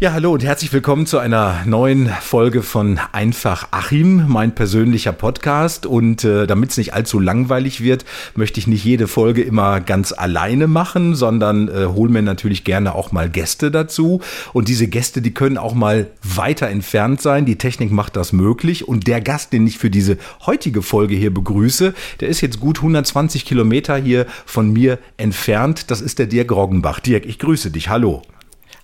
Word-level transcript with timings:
Ja, 0.00 0.12
hallo 0.12 0.32
und 0.32 0.44
herzlich 0.44 0.72
willkommen 0.72 1.06
zu 1.06 1.18
einer 1.18 1.64
neuen 1.66 2.06
Folge 2.06 2.62
von 2.62 3.00
Einfach 3.10 3.66
Achim, 3.72 4.26
mein 4.28 4.54
persönlicher 4.54 5.10
Podcast. 5.10 5.86
Und 5.86 6.22
äh, 6.22 6.46
damit 6.46 6.70
es 6.70 6.76
nicht 6.76 6.94
allzu 6.94 7.18
langweilig 7.18 7.82
wird, 7.82 8.04
möchte 8.36 8.60
ich 8.60 8.68
nicht 8.68 8.84
jede 8.84 9.08
Folge 9.08 9.42
immer 9.42 9.80
ganz 9.80 10.12
alleine 10.12 10.68
machen, 10.68 11.16
sondern 11.16 11.66
äh, 11.66 11.86
hole 11.86 12.12
mir 12.12 12.22
natürlich 12.22 12.62
gerne 12.62 12.94
auch 12.94 13.10
mal 13.10 13.28
Gäste 13.28 13.72
dazu. 13.72 14.20
Und 14.52 14.68
diese 14.68 14.86
Gäste, 14.86 15.20
die 15.20 15.34
können 15.34 15.58
auch 15.58 15.74
mal 15.74 16.06
weiter 16.22 16.68
entfernt 16.68 17.20
sein. 17.20 17.44
Die 17.44 17.58
Technik 17.58 17.90
macht 17.90 18.14
das 18.14 18.32
möglich. 18.32 18.86
Und 18.86 19.08
der 19.08 19.20
Gast, 19.20 19.52
den 19.52 19.66
ich 19.66 19.78
für 19.78 19.90
diese 19.90 20.16
heutige 20.46 20.82
Folge 20.82 21.16
hier 21.16 21.34
begrüße, 21.34 21.92
der 22.20 22.28
ist 22.28 22.40
jetzt 22.40 22.60
gut 22.60 22.78
120 22.78 23.44
Kilometer 23.44 23.96
hier 23.96 24.26
von 24.46 24.72
mir 24.72 25.00
entfernt. 25.16 25.90
Das 25.90 26.00
ist 26.00 26.20
der 26.20 26.28
Dirk 26.28 26.52
Roggenbach. 26.52 27.00
Dirk, 27.00 27.26
ich 27.26 27.40
grüße 27.40 27.72
dich. 27.72 27.88
Hallo. 27.88 28.22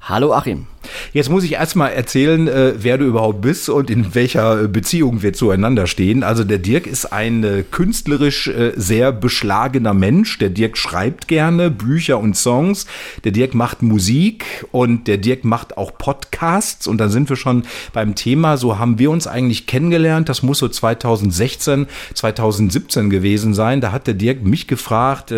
Hallo 0.01 0.35
Achim. 0.35 0.67
Jetzt 1.13 1.31
muss 1.31 1.45
ich 1.45 1.53
erstmal 1.53 1.93
erzählen, 1.93 2.49
äh, 2.49 2.75
wer 2.79 2.99
du 2.99 3.05
überhaupt 3.07 3.41
bist 3.41 3.69
und 3.69 3.91
in 3.91 4.15
welcher 4.15 4.69
Beziehung 4.69 5.23
wir 5.23 5.33
zueinander 5.33 5.87
stehen. 5.87 6.23
Also 6.23 6.45
der 6.45 6.59
Dirk 6.59 6.87
ist 6.87 7.07
ein 7.13 7.45
äh, 7.45 7.65
künstlerisch 7.71 8.49
äh, 8.49 8.73
sehr 8.77 9.13
beschlagener 9.13 9.95
Mensch. 9.95 10.39
Der 10.39 10.51
Dirk 10.51 10.77
schreibt 10.77 11.29
gerne 11.29 11.71
Bücher 11.71 12.19
und 12.19 12.37
Songs. 12.37 12.87
Der 13.25 13.33
Dirk 13.33 13.55
macht 13.55 13.83
Musik 13.83 14.45
und 14.73 15.07
der 15.09 15.19
Dirk 15.19 15.45
macht 15.45 15.77
auch 15.77 15.97
Podcasts. 15.97 16.87
Und 16.87 16.99
dann 16.99 17.11
sind 17.11 17.29
wir 17.29 17.37
schon 17.37 17.65
beim 17.93 18.15
Thema. 18.15 18.57
So 18.57 18.79
haben 18.79 18.99
wir 18.99 19.11
uns 19.11 19.27
eigentlich 19.27 19.67
kennengelernt. 19.67 20.29
Das 20.29 20.43
muss 20.43 20.59
so 20.59 20.69
2016, 20.69 21.87
2017 22.15 23.11
gewesen 23.11 23.55
sein. 23.55 23.81
Da 23.81 23.93
hat 23.93 24.07
der 24.07 24.15
Dirk 24.15 24.45
mich 24.45 24.67
gefragt, 24.67 25.33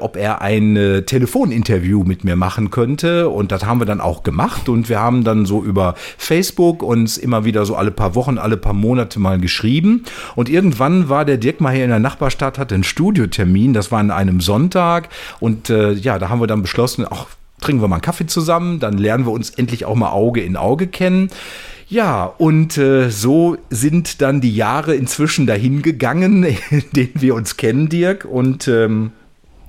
ob 0.00 0.16
er 0.16 0.42
ein 0.42 1.02
Telefoninterview 1.06 2.04
mit 2.04 2.24
mir 2.24 2.36
machen 2.36 2.70
könnte. 2.70 3.28
Und 3.28 3.52
das 3.52 3.64
haben 3.64 3.80
wir 3.80 3.86
dann 3.86 4.00
auch 4.00 4.22
gemacht 4.22 4.67
und 4.68 4.88
wir 4.88 5.00
haben 5.00 5.24
dann 5.24 5.46
so 5.46 5.62
über 5.62 5.94
Facebook 6.16 6.82
uns 6.82 7.16
immer 7.18 7.44
wieder 7.44 7.64
so 7.66 7.76
alle 7.76 7.90
paar 7.90 8.14
Wochen, 8.14 8.38
alle 8.38 8.56
paar 8.56 8.74
Monate 8.74 9.18
mal 9.18 9.38
geschrieben 9.38 10.04
und 10.36 10.48
irgendwann 10.48 11.08
war 11.08 11.24
der 11.24 11.38
Dirk 11.38 11.60
mal 11.60 11.74
hier 11.74 11.84
in 11.84 11.90
der 11.90 11.98
Nachbarstadt, 11.98 12.58
hatte 12.58 12.74
einen 12.74 12.84
Studiotermin, 12.84 13.72
das 13.72 13.90
war 13.90 14.00
an 14.00 14.10
einem 14.10 14.40
Sonntag 14.40 15.08
und 15.40 15.70
äh, 15.70 15.92
ja, 15.92 16.18
da 16.18 16.28
haben 16.28 16.40
wir 16.40 16.46
dann 16.46 16.62
beschlossen, 16.62 17.06
ach, 17.08 17.26
trinken 17.60 17.82
wir 17.82 17.88
mal 17.88 17.96
einen 17.96 18.02
Kaffee 18.02 18.26
zusammen, 18.26 18.80
dann 18.80 18.98
lernen 18.98 19.26
wir 19.26 19.32
uns 19.32 19.50
endlich 19.50 19.84
auch 19.84 19.94
mal 19.94 20.10
Auge 20.10 20.40
in 20.42 20.56
Auge 20.56 20.86
kennen. 20.86 21.30
Ja, 21.88 22.24
und 22.24 22.76
äh, 22.76 23.08
so 23.08 23.56
sind 23.70 24.20
dann 24.20 24.42
die 24.42 24.54
Jahre 24.54 24.94
inzwischen 24.94 25.46
dahin 25.46 25.80
gegangen, 25.80 26.44
in 26.70 26.84
denen 26.94 27.14
wir 27.14 27.34
uns 27.34 27.56
kennen, 27.56 27.88
Dirk. 27.88 28.26
Und 28.26 28.68
ähm, 28.68 29.12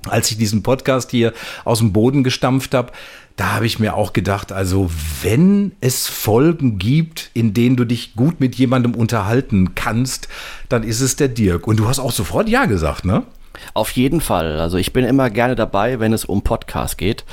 als 0.06 0.30
ich 0.30 0.36
diesen 0.36 0.62
Podcast 0.62 1.10
hier 1.10 1.32
aus 1.64 1.78
dem 1.78 1.92
Boden 1.92 2.22
gestampft 2.22 2.74
habe, 2.74 2.92
da 3.40 3.52
habe 3.54 3.64
ich 3.64 3.78
mir 3.78 3.94
auch 3.94 4.12
gedacht, 4.12 4.52
also 4.52 4.90
wenn 5.22 5.72
es 5.80 6.08
Folgen 6.08 6.78
gibt, 6.78 7.30
in 7.32 7.54
denen 7.54 7.74
du 7.74 7.86
dich 7.86 8.14
gut 8.14 8.38
mit 8.38 8.56
jemandem 8.56 8.94
unterhalten 8.94 9.74
kannst, 9.74 10.28
dann 10.68 10.82
ist 10.82 11.00
es 11.00 11.16
der 11.16 11.28
Dirk. 11.28 11.66
Und 11.66 11.78
du 11.78 11.88
hast 11.88 12.00
auch 12.00 12.12
sofort 12.12 12.50
Ja 12.50 12.66
gesagt, 12.66 13.06
ne? 13.06 13.22
Auf 13.72 13.92
jeden 13.92 14.20
Fall. 14.20 14.60
Also 14.60 14.76
ich 14.76 14.92
bin 14.92 15.06
immer 15.06 15.30
gerne 15.30 15.56
dabei, 15.56 16.00
wenn 16.00 16.12
es 16.12 16.26
um 16.26 16.42
Podcast 16.42 16.98
geht, 16.98 17.24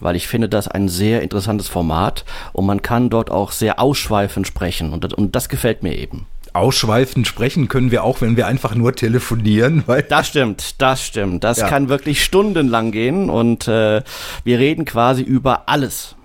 weil 0.00 0.16
ich 0.16 0.28
finde 0.28 0.48
das 0.48 0.66
ein 0.66 0.88
sehr 0.88 1.20
interessantes 1.20 1.68
Format 1.68 2.24
und 2.54 2.64
man 2.64 2.80
kann 2.80 3.10
dort 3.10 3.30
auch 3.30 3.52
sehr 3.52 3.78
ausschweifend 3.80 4.46
sprechen 4.46 4.94
und 4.94 5.04
das, 5.04 5.12
und 5.12 5.36
das 5.36 5.50
gefällt 5.50 5.82
mir 5.82 5.94
eben 5.94 6.26
ausschweifend 6.52 7.26
sprechen 7.26 7.68
können 7.68 7.90
wir 7.90 8.04
auch, 8.04 8.20
wenn 8.20 8.36
wir 8.36 8.46
einfach 8.46 8.74
nur 8.74 8.94
telefonieren. 8.94 9.84
Weil 9.86 10.02
das 10.02 10.28
stimmt, 10.28 10.80
das 10.80 11.04
stimmt. 11.04 11.44
Das 11.44 11.58
ja. 11.58 11.68
kann 11.68 11.88
wirklich 11.88 12.24
stundenlang 12.24 12.92
gehen 12.92 13.30
und 13.30 13.68
äh, 13.68 14.02
wir 14.44 14.58
reden 14.58 14.84
quasi 14.84 15.22
über 15.22 15.68
alles. 15.68 16.16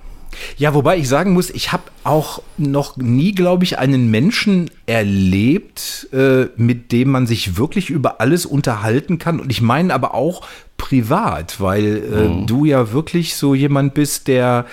Ja, 0.57 0.73
wobei 0.73 0.97
ich 0.97 1.07
sagen 1.07 1.33
muss, 1.33 1.49
ich 1.49 1.71
habe 1.71 1.83
auch 2.03 2.41
noch 2.57 2.97
nie, 2.97 3.33
glaube 3.33 3.63
ich, 3.63 3.79
einen 3.79 4.11
Menschen 4.11 4.69
erlebt, 4.85 6.09
äh, 6.13 6.47
mit 6.57 6.91
dem 6.91 7.11
man 7.11 7.27
sich 7.27 7.57
wirklich 7.57 7.89
über 7.89 8.19
alles 8.21 8.45
unterhalten 8.45 9.17
kann. 9.17 9.39
Und 9.39 9.51
ich 9.51 9.61
meine 9.61 9.93
aber 9.93 10.13
auch 10.13 10.41
privat, 10.77 11.61
weil 11.61 11.85
äh, 11.85 12.27
mhm. 12.27 12.47
du 12.47 12.65
ja 12.65 12.91
wirklich 12.91 13.35
so 13.35 13.55
jemand 13.55 13.93
bist, 13.93 14.27
der 14.27 14.65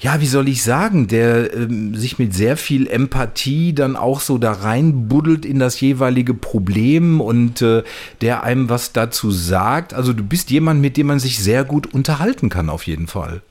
ja, 0.00 0.20
wie 0.20 0.26
soll 0.26 0.48
ich 0.48 0.62
sagen, 0.62 1.08
der 1.08 1.52
ähm, 1.54 1.96
sich 1.96 2.18
mit 2.18 2.34
sehr 2.34 2.56
viel 2.56 2.86
Empathie 2.86 3.72
dann 3.72 3.96
auch 3.96 4.20
so 4.20 4.38
da 4.38 4.52
reinbuddelt 4.52 5.44
in 5.44 5.58
das 5.58 5.80
jeweilige 5.80 6.34
Problem 6.34 7.20
und 7.20 7.62
äh, 7.62 7.82
der 8.20 8.44
einem 8.44 8.68
was 8.68 8.92
dazu 8.92 9.30
sagt. 9.30 9.94
Also 9.94 10.12
du 10.12 10.22
bist 10.22 10.50
jemand, 10.50 10.80
mit 10.80 10.96
dem 10.96 11.08
man 11.08 11.18
sich 11.18 11.38
sehr 11.38 11.64
gut 11.64 11.92
unterhalten 11.92 12.48
kann, 12.48 12.70
auf 12.70 12.86
jeden 12.86 13.08
Fall. 13.08 13.42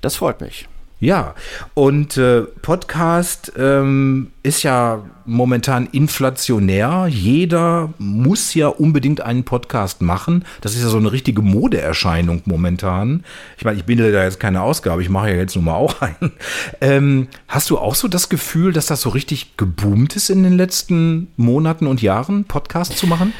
Das 0.00 0.16
freut 0.16 0.40
mich. 0.40 0.66
Ja, 0.98 1.34
und 1.74 2.16
äh, 2.16 2.42
Podcast 2.62 3.52
ähm, 3.58 4.30
ist 4.42 4.62
ja 4.62 5.04
momentan 5.26 5.88
inflationär. 5.92 7.06
Jeder 7.10 7.92
muss 7.98 8.54
ja 8.54 8.68
unbedingt 8.68 9.20
einen 9.20 9.44
Podcast 9.44 10.00
machen. 10.00 10.46
Das 10.62 10.74
ist 10.74 10.82
ja 10.82 10.88
so 10.88 10.96
eine 10.96 11.12
richtige 11.12 11.42
Modeerscheinung 11.42 12.40
momentan. 12.46 13.24
Ich 13.58 13.64
meine, 13.66 13.76
ich 13.76 13.84
bin 13.84 13.98
da 13.98 14.06
jetzt 14.06 14.40
keine 14.40 14.62
Ausgabe, 14.62 15.02
ich 15.02 15.10
mache 15.10 15.28
ja 15.28 15.36
jetzt 15.36 15.54
nun 15.54 15.66
mal 15.66 15.74
auch 15.74 16.00
einen. 16.00 16.32
Ähm, 16.80 17.28
hast 17.46 17.68
du 17.68 17.76
auch 17.76 17.94
so 17.94 18.08
das 18.08 18.30
Gefühl, 18.30 18.72
dass 18.72 18.86
das 18.86 19.02
so 19.02 19.10
richtig 19.10 19.58
geboomt 19.58 20.16
ist 20.16 20.30
in 20.30 20.44
den 20.44 20.56
letzten 20.56 21.28
Monaten 21.36 21.86
und 21.86 22.00
Jahren, 22.00 22.44
Podcast 22.44 22.96
zu 22.96 23.06
machen? 23.06 23.34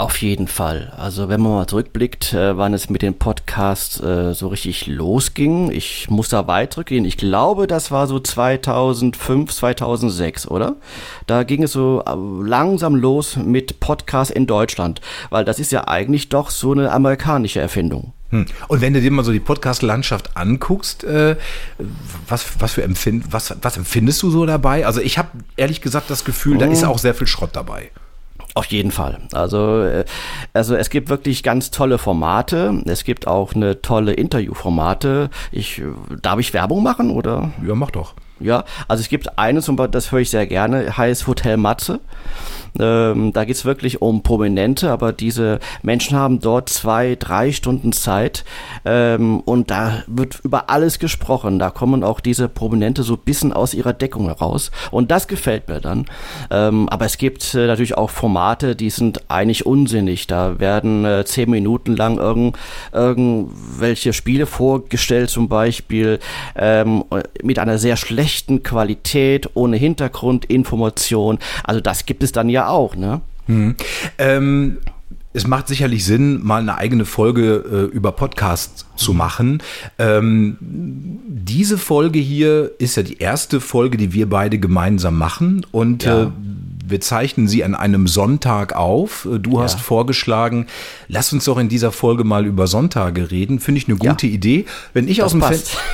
Auf 0.00 0.22
jeden 0.22 0.46
Fall. 0.46 0.92
Also 0.96 1.28
wenn 1.28 1.40
man 1.40 1.50
mal 1.50 1.66
zurückblickt, 1.66 2.32
äh, 2.32 2.56
wann 2.56 2.72
es 2.72 2.88
mit 2.88 3.02
dem 3.02 3.14
Podcast 3.14 4.00
äh, 4.00 4.32
so 4.32 4.46
richtig 4.46 4.86
losging. 4.86 5.72
Ich 5.72 6.08
muss 6.08 6.28
da 6.28 6.46
weit 6.46 6.74
zurückgehen. 6.74 7.04
Ich 7.04 7.16
glaube, 7.16 7.66
das 7.66 7.90
war 7.90 8.06
so 8.06 8.20
2005, 8.20 9.52
2006, 9.52 10.46
oder? 10.46 10.76
Da 11.26 11.42
ging 11.42 11.64
es 11.64 11.72
so 11.72 12.04
äh, 12.06 12.14
langsam 12.48 12.94
los 12.94 13.34
mit 13.34 13.80
Podcast 13.80 14.30
in 14.30 14.46
Deutschland, 14.46 15.00
weil 15.30 15.44
das 15.44 15.58
ist 15.58 15.72
ja 15.72 15.88
eigentlich 15.88 16.28
doch 16.28 16.50
so 16.50 16.70
eine 16.70 16.92
amerikanische 16.92 17.58
Erfindung. 17.58 18.12
Hm. 18.30 18.46
Und 18.68 18.80
wenn 18.80 18.94
du 18.94 19.00
dir 19.00 19.10
mal 19.10 19.24
so 19.24 19.32
die 19.32 19.40
Podcast-Landschaft 19.40 20.36
anguckst, 20.36 21.02
äh, 21.02 21.34
was, 22.28 22.46
was, 22.60 22.74
für 22.74 22.84
empfind, 22.84 23.32
was, 23.32 23.52
was 23.62 23.76
empfindest 23.76 24.22
du 24.22 24.30
so 24.30 24.46
dabei? 24.46 24.86
Also 24.86 25.00
ich 25.00 25.18
habe 25.18 25.30
ehrlich 25.56 25.80
gesagt 25.80 26.08
das 26.08 26.24
Gefühl, 26.24 26.58
oh. 26.58 26.60
da 26.60 26.66
ist 26.66 26.84
auch 26.84 27.00
sehr 27.00 27.14
viel 27.14 27.26
Schrott 27.26 27.50
dabei. 27.54 27.90
Auf 28.58 28.64
jeden 28.64 28.90
Fall. 28.90 29.18
Also, 29.34 29.84
äh, 29.84 30.04
also 30.52 30.74
es 30.74 30.90
gibt 30.90 31.10
wirklich 31.10 31.44
ganz 31.44 31.70
tolle 31.70 31.96
Formate. 31.96 32.82
Es 32.86 33.04
gibt 33.04 33.28
auch 33.28 33.54
eine 33.54 33.82
tolle 33.82 34.14
Interviewformate. 34.14 35.30
Ich, 35.52 35.80
darf 36.22 36.40
ich 36.40 36.52
Werbung 36.52 36.82
machen 36.82 37.12
oder? 37.12 37.52
Ja, 37.64 37.76
mach 37.76 37.92
doch. 37.92 38.14
Ja, 38.40 38.64
also 38.88 39.00
es 39.00 39.08
gibt 39.08 39.38
eines, 39.38 39.68
und 39.68 39.94
das 39.94 40.10
höre 40.10 40.18
ich 40.18 40.30
sehr 40.30 40.48
gerne, 40.48 40.96
heißt 40.96 41.28
Hotel 41.28 41.56
Matze. 41.56 42.00
Ähm, 42.78 43.32
da 43.32 43.44
geht's 43.44 43.64
wirklich 43.64 44.02
um 44.02 44.22
Prominente, 44.22 44.90
aber 44.90 45.12
diese 45.12 45.58
Menschen 45.82 46.16
haben 46.16 46.40
dort 46.40 46.68
zwei, 46.68 47.16
drei 47.16 47.52
Stunden 47.52 47.92
Zeit 47.92 48.44
ähm, 48.84 49.40
und 49.40 49.70
da 49.70 50.02
wird 50.06 50.40
über 50.44 50.70
alles 50.70 50.98
gesprochen. 50.98 51.58
Da 51.58 51.70
kommen 51.70 52.04
auch 52.04 52.20
diese 52.20 52.48
Prominente 52.48 53.02
so 53.02 53.14
ein 53.14 53.20
bisschen 53.24 53.52
aus 53.52 53.74
ihrer 53.74 53.92
Deckung 53.92 54.26
heraus 54.26 54.70
und 54.90 55.10
das 55.10 55.28
gefällt 55.28 55.68
mir 55.68 55.80
dann. 55.80 56.06
Ähm, 56.50 56.88
aber 56.88 57.04
es 57.04 57.18
gibt 57.18 57.54
äh, 57.54 57.66
natürlich 57.66 57.96
auch 57.96 58.10
Formate, 58.10 58.76
die 58.76 58.90
sind 58.90 59.28
eigentlich 59.28 59.66
unsinnig. 59.66 60.26
Da 60.26 60.58
werden 60.60 61.04
äh, 61.04 61.24
zehn 61.24 61.50
Minuten 61.50 61.96
lang 61.96 62.18
irgend, 62.18 62.56
irgendwelche 62.92 64.12
Spiele 64.12 64.46
vorgestellt, 64.46 65.30
zum 65.30 65.48
Beispiel 65.48 66.18
ähm, 66.56 67.04
mit 67.42 67.58
einer 67.58 67.78
sehr 67.78 67.96
schlechten 67.96 68.62
Qualität, 68.62 69.50
ohne 69.54 69.76
Hintergrundinformation. 69.76 71.38
Also 71.64 71.80
das 71.80 72.06
gibt 72.06 72.22
es 72.22 72.32
dann 72.32 72.48
ja 72.48 72.67
auch, 72.68 72.96
ne? 72.96 73.20
Hm. 73.46 73.74
Ähm, 74.18 74.78
es 75.32 75.46
macht 75.46 75.68
sicherlich 75.68 76.04
Sinn, 76.04 76.44
mal 76.44 76.60
eine 76.60 76.76
eigene 76.76 77.04
Folge 77.04 77.88
äh, 77.90 77.94
über 77.94 78.12
Podcasts 78.12 78.86
zu 78.96 79.12
machen. 79.12 79.62
Ähm, 79.98 80.56
diese 80.60 81.78
Folge 81.78 82.18
hier 82.18 82.72
ist 82.78 82.96
ja 82.96 83.02
die 83.02 83.18
erste 83.18 83.60
Folge, 83.60 83.98
die 83.98 84.12
wir 84.12 84.28
beide 84.28 84.58
gemeinsam 84.58 85.18
machen 85.18 85.66
und 85.70 86.04
ja. 86.04 86.24
äh, 86.24 86.30
wir 86.90 87.00
zeichnen 87.00 87.48
sie 87.48 87.64
an 87.64 87.74
einem 87.74 88.06
Sonntag 88.06 88.74
auf. 88.74 89.28
Du 89.40 89.56
ja. 89.56 89.62
hast 89.62 89.80
vorgeschlagen, 89.80 90.66
lass 91.08 91.32
uns 91.32 91.44
doch 91.44 91.58
in 91.58 91.68
dieser 91.68 91.92
Folge 91.92 92.24
mal 92.24 92.46
über 92.46 92.66
Sonntage 92.66 93.30
reden. 93.30 93.60
Finde 93.60 93.80
ich 93.80 93.88
eine 93.88 93.96
gute 93.96 94.26
ja. 94.26 94.34
Idee. 94.34 94.64
Wenn 94.92 95.08
ich 95.08 95.22
aus 95.22 95.32
dem 95.32 95.44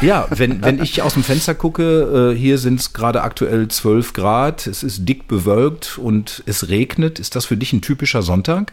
ja, 0.00 0.26
wenn, 0.30 0.62
wenn 0.62 0.82
ich 0.82 1.02
aus 1.02 1.14
dem 1.14 1.22
Fenster 1.22 1.54
gucke, 1.54 2.32
äh, 2.32 2.38
hier 2.38 2.58
sind 2.58 2.80
es 2.80 2.92
gerade 2.92 3.22
aktuell 3.22 3.68
12 3.68 4.12
Grad, 4.12 4.66
es 4.66 4.82
ist 4.82 5.08
dick 5.08 5.28
bewölkt 5.28 5.98
und 5.98 6.42
es 6.46 6.68
regnet. 6.68 7.18
Ist 7.18 7.36
das 7.36 7.46
für 7.46 7.56
dich 7.56 7.72
ein 7.72 7.82
typischer 7.82 8.22
Sonntag? 8.22 8.72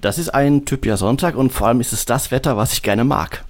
Das 0.00 0.18
ist 0.18 0.28
ein 0.30 0.64
typischer 0.64 0.96
Sonntag 0.96 1.36
und 1.36 1.52
vor 1.52 1.68
allem 1.68 1.80
ist 1.80 1.92
es 1.92 2.06
das 2.06 2.30
Wetter, 2.30 2.56
was 2.56 2.72
ich 2.72 2.82
gerne 2.82 3.04
mag. 3.04 3.44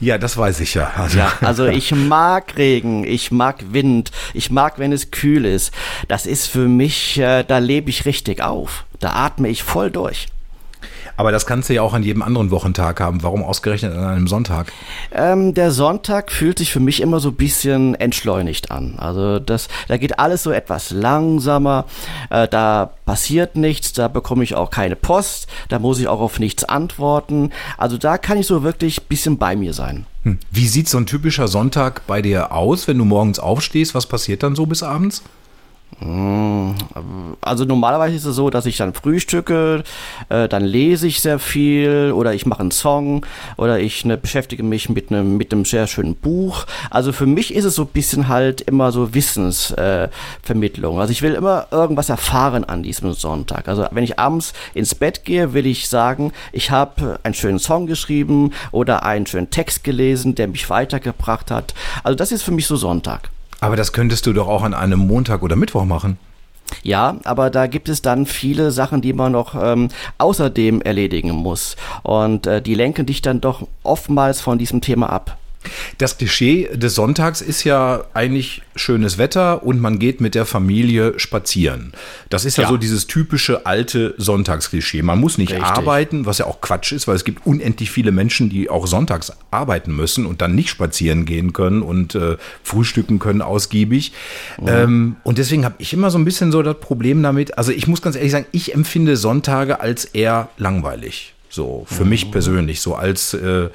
Ja, 0.00 0.18
das 0.18 0.36
weiß 0.36 0.60
ich 0.60 0.74
ja. 0.74 0.92
Also. 0.96 1.18
ja. 1.18 1.32
Also 1.40 1.66
ich 1.66 1.92
mag 1.94 2.56
Regen, 2.56 3.04
ich 3.04 3.30
mag 3.30 3.72
Wind, 3.72 4.10
ich 4.34 4.50
mag, 4.50 4.78
wenn 4.78 4.92
es 4.92 5.10
kühl 5.10 5.44
ist. 5.44 5.72
Das 6.08 6.26
ist 6.26 6.46
für 6.46 6.68
mich, 6.68 7.18
äh, 7.18 7.44
da 7.44 7.58
lebe 7.58 7.90
ich 7.90 8.06
richtig 8.06 8.42
auf. 8.42 8.84
Da 8.98 9.12
atme 9.12 9.48
ich 9.48 9.62
voll 9.62 9.90
durch. 9.90 10.26
Aber 11.20 11.32
das 11.32 11.44
kannst 11.44 11.68
du 11.68 11.74
ja 11.74 11.82
auch 11.82 11.92
an 11.92 12.02
jedem 12.02 12.22
anderen 12.22 12.50
Wochentag 12.50 12.98
haben. 12.98 13.22
Warum 13.22 13.42
ausgerechnet 13.42 13.94
an 13.94 14.04
einem 14.04 14.26
Sonntag? 14.26 14.72
Ähm, 15.12 15.52
der 15.52 15.70
Sonntag 15.70 16.32
fühlt 16.32 16.56
sich 16.56 16.72
für 16.72 16.80
mich 16.80 17.02
immer 17.02 17.20
so 17.20 17.28
ein 17.28 17.34
bisschen 17.34 17.94
entschleunigt 17.94 18.70
an. 18.70 18.94
Also 18.96 19.38
das, 19.38 19.68
da 19.88 19.98
geht 19.98 20.18
alles 20.18 20.42
so 20.42 20.50
etwas 20.50 20.92
langsamer. 20.92 21.84
Äh, 22.30 22.48
da 22.48 22.92
passiert 23.04 23.54
nichts. 23.54 23.92
Da 23.92 24.08
bekomme 24.08 24.44
ich 24.44 24.54
auch 24.54 24.70
keine 24.70 24.96
Post. 24.96 25.46
Da 25.68 25.78
muss 25.78 26.00
ich 26.00 26.08
auch 26.08 26.20
auf 26.20 26.38
nichts 26.38 26.64
antworten. 26.64 27.50
Also 27.76 27.98
da 27.98 28.16
kann 28.16 28.38
ich 28.38 28.46
so 28.46 28.62
wirklich 28.62 29.02
ein 29.02 29.06
bisschen 29.10 29.36
bei 29.36 29.56
mir 29.56 29.74
sein. 29.74 30.06
Hm. 30.22 30.38
Wie 30.50 30.68
sieht 30.68 30.88
so 30.88 30.96
ein 30.96 31.04
typischer 31.04 31.48
Sonntag 31.48 32.06
bei 32.06 32.22
dir 32.22 32.52
aus, 32.52 32.88
wenn 32.88 32.96
du 32.96 33.04
morgens 33.04 33.38
aufstehst? 33.38 33.94
Was 33.94 34.06
passiert 34.06 34.42
dann 34.42 34.56
so 34.56 34.64
bis 34.64 34.82
abends? 34.82 35.22
Hm, 35.98 36.74
also 37.40 37.64
normalerweise 37.64 38.16
ist 38.16 38.24
es 38.24 38.36
so, 38.36 38.48
dass 38.48 38.64
ich 38.64 38.76
dann 38.76 38.94
frühstücke, 38.94 39.82
äh, 40.28 40.48
dann 40.48 40.64
lese 40.64 41.06
ich 41.06 41.20
sehr 41.20 41.38
viel 41.38 42.12
oder 42.14 42.32
ich 42.32 42.46
mache 42.46 42.60
einen 42.60 42.70
Song 42.70 43.26
oder 43.56 43.80
ich 43.80 44.04
ne, 44.04 44.16
beschäftige 44.16 44.62
mich 44.62 44.88
mit 44.88 45.10
einem 45.10 45.36
mit 45.36 45.50
sehr 45.66 45.86
schönen 45.86 46.14
Buch. 46.14 46.64
Also 46.90 47.12
für 47.12 47.26
mich 47.26 47.54
ist 47.54 47.64
es 47.64 47.74
so 47.74 47.82
ein 47.82 47.88
bisschen 47.88 48.28
halt 48.28 48.60
immer 48.62 48.92
so 48.92 49.14
Wissensvermittlung. 49.14 50.96
Äh, 50.96 51.00
also 51.00 51.12
ich 51.12 51.22
will 51.22 51.34
immer 51.34 51.66
irgendwas 51.70 52.08
erfahren 52.08 52.64
an 52.64 52.82
diesem 52.82 53.12
Sonntag. 53.12 53.68
Also 53.68 53.86
wenn 53.90 54.04
ich 54.04 54.18
abends 54.18 54.54
ins 54.74 54.94
Bett 54.94 55.24
gehe, 55.24 55.52
will 55.52 55.66
ich 55.66 55.88
sagen, 55.88 56.32
ich 56.52 56.70
habe 56.70 57.18
einen 57.24 57.34
schönen 57.34 57.58
Song 57.58 57.86
geschrieben 57.86 58.52
oder 58.70 59.02
einen 59.02 59.26
schönen 59.26 59.50
Text 59.50 59.84
gelesen, 59.84 60.34
der 60.34 60.48
mich 60.48 60.70
weitergebracht 60.70 61.50
hat. 61.50 61.74
Also 62.04 62.16
das 62.16 62.32
ist 62.32 62.42
für 62.42 62.52
mich 62.52 62.66
so 62.66 62.76
Sonntag. 62.76 63.30
Aber 63.60 63.76
das 63.76 63.92
könntest 63.92 64.26
du 64.26 64.32
doch 64.32 64.48
auch 64.48 64.62
an 64.62 64.74
einem 64.74 65.00
Montag 65.00 65.42
oder 65.42 65.56
Mittwoch 65.56 65.84
machen. 65.84 66.18
Ja, 66.82 67.16
aber 67.24 67.50
da 67.50 67.66
gibt 67.66 67.88
es 67.88 68.00
dann 68.00 68.26
viele 68.26 68.70
Sachen, 68.70 69.02
die 69.02 69.12
man 69.12 69.32
noch 69.32 69.54
ähm, 69.60 69.88
außerdem 70.18 70.80
erledigen 70.82 71.32
muss. 71.32 71.76
Und 72.02 72.46
äh, 72.46 72.62
die 72.62 72.74
lenken 72.74 73.06
dich 73.06 73.22
dann 73.22 73.40
doch 73.40 73.66
oftmals 73.82 74.40
von 74.40 74.58
diesem 74.58 74.80
Thema 74.80 75.10
ab. 75.10 75.36
Das 75.98 76.16
Klischee 76.16 76.68
des 76.72 76.94
Sonntags 76.94 77.42
ist 77.42 77.64
ja 77.64 78.04
eigentlich 78.14 78.62
schönes 78.74 79.18
Wetter 79.18 79.62
und 79.62 79.80
man 79.80 79.98
geht 79.98 80.20
mit 80.20 80.34
der 80.34 80.46
Familie 80.46 81.18
spazieren. 81.18 81.92
Das 82.30 82.44
ist 82.44 82.56
ja, 82.56 82.62
ja. 82.64 82.68
so 82.70 82.76
dieses 82.78 83.06
typische 83.06 83.66
alte 83.66 84.14
Sonntagsklischee. 84.16 85.02
Man 85.02 85.20
muss 85.20 85.36
nicht 85.36 85.52
Richtig. 85.52 85.66
arbeiten, 85.66 86.24
was 86.24 86.38
ja 86.38 86.46
auch 86.46 86.60
Quatsch 86.60 86.92
ist, 86.92 87.06
weil 87.06 87.16
es 87.16 87.24
gibt 87.24 87.46
unendlich 87.46 87.90
viele 87.90 88.12
Menschen, 88.12 88.48
die 88.48 88.70
auch 88.70 88.86
sonntags 88.86 89.32
arbeiten 89.50 89.94
müssen 89.94 90.24
und 90.24 90.40
dann 90.40 90.54
nicht 90.54 90.70
spazieren 90.70 91.26
gehen 91.26 91.52
können 91.52 91.82
und 91.82 92.14
äh, 92.14 92.36
frühstücken 92.62 93.18
können 93.18 93.42
ausgiebig. 93.42 94.12
Mhm. 94.60 94.68
Ähm, 94.68 95.16
und 95.24 95.38
deswegen 95.38 95.64
habe 95.64 95.74
ich 95.78 95.92
immer 95.92 96.10
so 96.10 96.18
ein 96.18 96.24
bisschen 96.24 96.52
so 96.52 96.62
das 96.62 96.78
Problem 96.80 97.22
damit. 97.22 97.58
Also 97.58 97.72
ich 97.72 97.86
muss 97.86 98.00
ganz 98.00 98.16
ehrlich 98.16 98.32
sagen, 98.32 98.46
ich 98.52 98.74
empfinde 98.74 99.16
Sonntage 99.16 99.80
als 99.80 100.06
eher 100.06 100.48
langweilig. 100.56 101.34
So 101.50 101.84
für 101.86 102.04
mhm. 102.04 102.10
mich 102.10 102.30
persönlich, 102.30 102.80
so 102.80 102.94
als 102.94 103.34
äh, 103.34 103.68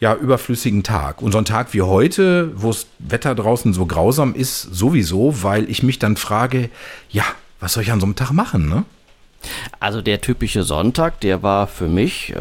ja, 0.00 0.14
überflüssigen 0.14 0.82
Tag. 0.82 1.22
Und 1.22 1.32
so 1.32 1.38
ein 1.38 1.44
Tag 1.44 1.72
wie 1.72 1.82
heute, 1.82 2.52
wo 2.54 2.68
das 2.68 2.86
Wetter 2.98 3.34
draußen 3.34 3.72
so 3.72 3.86
grausam 3.86 4.34
ist, 4.34 4.62
sowieso, 4.62 5.42
weil 5.42 5.70
ich 5.70 5.82
mich 5.82 5.98
dann 5.98 6.16
frage, 6.16 6.70
ja, 7.10 7.24
was 7.60 7.72
soll 7.72 7.82
ich 7.82 7.92
an 7.92 8.00
so 8.00 8.06
einem 8.06 8.16
Tag 8.16 8.32
machen, 8.32 8.68
ne? 8.68 8.84
Also 9.78 10.02
der 10.02 10.20
typische 10.20 10.62
Sonntag, 10.64 11.20
der 11.20 11.42
war 11.42 11.66
für 11.66 11.88
mich 11.88 12.34
äh, 12.34 12.40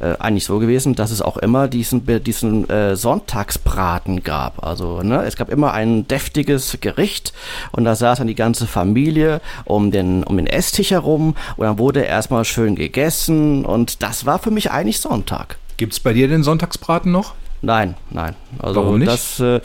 äh, 0.00 0.16
eigentlich 0.18 0.44
so 0.44 0.58
gewesen, 0.58 0.94
dass 0.94 1.10
es 1.10 1.22
auch 1.22 1.36
immer 1.36 1.68
diesen, 1.68 2.04
diesen 2.24 2.68
äh, 2.68 2.96
Sonntagsbraten 2.96 4.22
gab. 4.22 4.66
Also 4.66 5.02
ne, 5.02 5.22
es 5.24 5.36
gab 5.36 5.48
immer 5.48 5.72
ein 5.72 6.08
deftiges 6.08 6.78
Gericht 6.80 7.32
und 7.70 7.84
da 7.84 7.94
saß 7.94 8.18
dann 8.18 8.26
die 8.26 8.34
ganze 8.34 8.66
Familie 8.66 9.40
um 9.64 9.90
den, 9.90 10.24
um 10.24 10.36
den 10.36 10.46
Esstisch 10.46 10.90
herum 10.90 11.36
und 11.56 11.66
dann 11.66 11.78
wurde 11.78 12.00
erstmal 12.00 12.44
schön 12.44 12.74
gegessen 12.74 13.64
und 13.64 14.02
das 14.02 14.26
war 14.26 14.38
für 14.38 14.50
mich 14.50 14.70
eigentlich 14.70 14.98
Sonntag. 14.98 15.58
Gibt 15.76 15.92
es 15.92 16.00
bei 16.00 16.12
dir 16.12 16.28
den 16.28 16.42
Sonntagsbraten 16.42 17.10
noch? 17.10 17.34
Nein, 17.62 17.94
nein. 18.10 18.34
Also 18.58 18.82
Warum 18.82 18.98
nicht? 18.98 19.10
Das, 19.10 19.40
äh, 19.40 19.60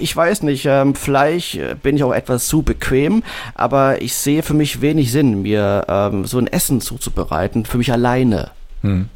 ich 0.00 0.14
weiß 0.14 0.42
nicht, 0.42 0.66
ähm, 0.66 0.94
vielleicht 0.94 1.56
äh, 1.56 1.76
bin 1.80 1.96
ich 1.96 2.04
auch 2.04 2.12
etwas 2.12 2.46
zu 2.46 2.62
bequem, 2.62 3.22
aber 3.54 4.02
ich 4.02 4.14
sehe 4.14 4.42
für 4.42 4.54
mich 4.54 4.80
wenig 4.80 5.12
Sinn, 5.12 5.42
mir 5.42 5.84
ähm, 5.88 6.24
so 6.26 6.38
ein 6.38 6.46
Essen 6.46 6.80
zuzubereiten, 6.80 7.64
für 7.64 7.78
mich 7.78 7.92
alleine. 7.92 8.50
Hm. 8.82 9.08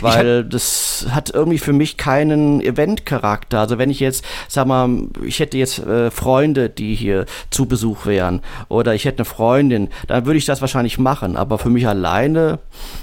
Weil 0.00 0.44
das 0.44 1.06
hat 1.10 1.30
irgendwie 1.30 1.58
für 1.58 1.72
mich 1.72 1.96
keinen 1.96 2.60
Event-Charakter. 2.60 3.60
Also 3.60 3.78
wenn 3.78 3.90
ich 3.90 4.00
jetzt, 4.00 4.24
sag 4.48 4.66
mal, 4.66 4.88
ich 5.24 5.40
hätte 5.40 5.58
jetzt 5.58 5.78
äh, 5.78 6.10
Freunde, 6.10 6.68
die 6.68 6.94
hier 6.94 7.26
zu 7.50 7.66
Besuch 7.66 8.06
wären, 8.06 8.40
oder 8.68 8.94
ich 8.94 9.04
hätte 9.04 9.18
eine 9.18 9.24
Freundin, 9.24 9.88
dann 10.06 10.26
würde 10.26 10.38
ich 10.38 10.44
das 10.44 10.60
wahrscheinlich 10.60 10.98
machen. 10.98 11.36
Aber 11.36 11.58
für 11.58 11.70
mich 11.70 11.86
alleine 11.86 12.58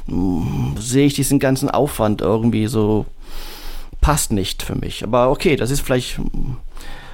mh, 0.08 0.16
hm, 0.16 0.76
sehe 0.80 1.06
ich 1.06 1.14
diesen 1.14 1.40
ganzen 1.40 1.70
Aufwand 1.70 2.22
irgendwie 2.22 2.68
so, 2.68 3.06
passt 4.02 4.32
nicht 4.32 4.64
für 4.64 4.76
mich. 4.76 5.04
Aber 5.04 5.30
okay, 5.30 5.56
das 5.56 5.72
ist 5.72 5.82
vielleicht 5.82 6.20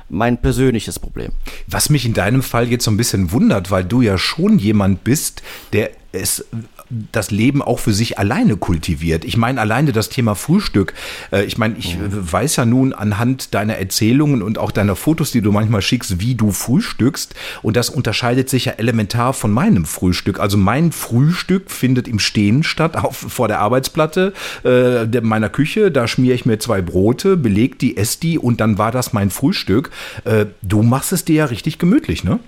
mein 0.10 0.38
persönliches 0.38 1.00
Problem. 1.00 1.32
Was 1.68 1.90
mich 1.90 2.06
in 2.06 2.14
deinem 2.14 2.42
Fall 2.42 2.70
jetzt 2.70 2.86
so 2.86 2.92
ein 2.92 2.98
bisschen 2.98 3.32
wundert, 3.32 3.72
weil 3.72 3.84
du 3.84 4.02
ja 4.02 4.18
schon 4.18 4.58
jemand 4.58 5.04
bist, 5.04 5.44
der 5.74 5.92
es 6.14 6.46
das 6.90 7.32
Leben 7.32 7.62
auch 7.62 7.80
für 7.80 7.94
sich 7.94 8.18
alleine 8.20 8.58
kultiviert. 8.58 9.26
Ich 9.26 9.38
meine, 9.38 9.60
alleine 9.60 9.92
das 9.92 10.10
Thema 10.10 10.36
Frühstück. 10.36 10.94
Äh, 11.32 11.44
ich 11.44 11.58
meine, 11.58 11.76
ich 11.78 11.98
mhm. 11.98 12.32
weiß 12.32 12.56
ja 12.58 12.66
nun 12.66 12.94
anhand 12.94 13.54
deiner 13.54 13.76
Erzählungen 13.76 14.42
und 14.42 14.58
auch 14.58 14.72
deiner 14.72 14.96
Fotos, 14.96 15.32
die 15.32 15.42
du 15.42 15.52
manchmal 15.52 15.82
schickst, 15.82 16.20
wie 16.20 16.36
du 16.36 16.52
frühstückst. 16.52 17.36
Und 17.62 17.78
das 17.78 17.90
unterscheidet 17.90 18.50
sich 18.50 18.66
ja 18.66 18.74
elementar 18.74 19.34
von 19.34 19.52
meinem 19.52 19.86
Frühstück. 19.86 20.40
Also 20.40 20.58
mein 20.58 20.92
Frühstück 20.92 21.72
findet 21.72 22.08
im 22.08 22.20
Stehen 22.20 22.64
statt, 22.64 22.96
auf, 22.96 23.18
vor 23.18 23.48
der 23.48 23.60
Arbeitsplatte 23.60 24.34
äh, 24.64 25.22
meiner 25.22 25.50
Küche. 25.50 25.92
Da 25.92 26.08
schmiere 26.08 26.36
ich 26.36 26.46
mir 26.46 26.60
zwei 26.60 26.82
Brote, 26.82 27.38
beleg 27.38 27.80
die, 27.80 27.98
esse 27.98 28.20
die 28.20 28.40
und 28.40 28.62
dann 28.62 28.78
war 28.78 28.92
das 28.92 29.14
mein 29.14 29.30
Frühstück. 29.30 29.92
Äh, 30.24 30.46
du 30.62 30.84
machst 30.84 31.12
es 31.12 31.26
dir 31.26 31.36
ja 31.36 31.46
richtig 31.46 31.80
gemütlich, 31.80 32.24
ne? 32.24 32.40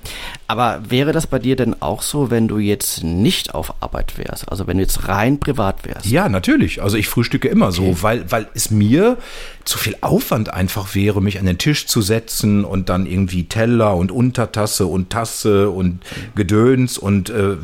Aber 0.49 0.81
wäre 0.89 1.11
das 1.11 1.27
bei 1.27 1.37
dir 1.37 1.55
denn 1.55 1.79
auch 1.79 2.01
so, 2.01 2.31
wenn 2.31 2.47
du 2.47 2.57
jetzt 2.57 3.03
nicht 3.03 3.53
auf 3.53 3.75
Arbeit 3.81 4.17
wärst? 4.17 4.49
also 4.49 4.65
wenn 4.65 4.77
du 4.77 4.83
jetzt 4.83 5.07
rein 5.07 5.39
privat 5.39 5.85
wärst. 5.85 6.07
Ja, 6.07 6.27
natürlich. 6.27 6.81
Also 6.81 6.97
ich 6.97 7.07
frühstücke 7.07 7.47
immer 7.47 7.67
okay. 7.67 7.75
so, 7.75 8.01
weil, 8.01 8.31
weil 8.31 8.47
es 8.55 8.71
mir 8.71 9.17
zu 9.63 9.77
viel 9.77 9.95
Aufwand 10.01 10.51
einfach 10.51 10.95
wäre, 10.95 11.21
mich 11.21 11.39
an 11.39 11.45
den 11.45 11.59
Tisch 11.59 11.85
zu 11.85 12.01
setzen 12.01 12.65
und 12.65 12.89
dann 12.89 13.05
irgendwie 13.05 13.43
Teller 13.43 13.95
und 13.95 14.11
Untertasse 14.11 14.87
und 14.87 15.11
Tasse 15.11 15.69
und 15.69 15.99
Gedöns 16.33 16.97
und 16.97 17.29
äh, 17.29 17.57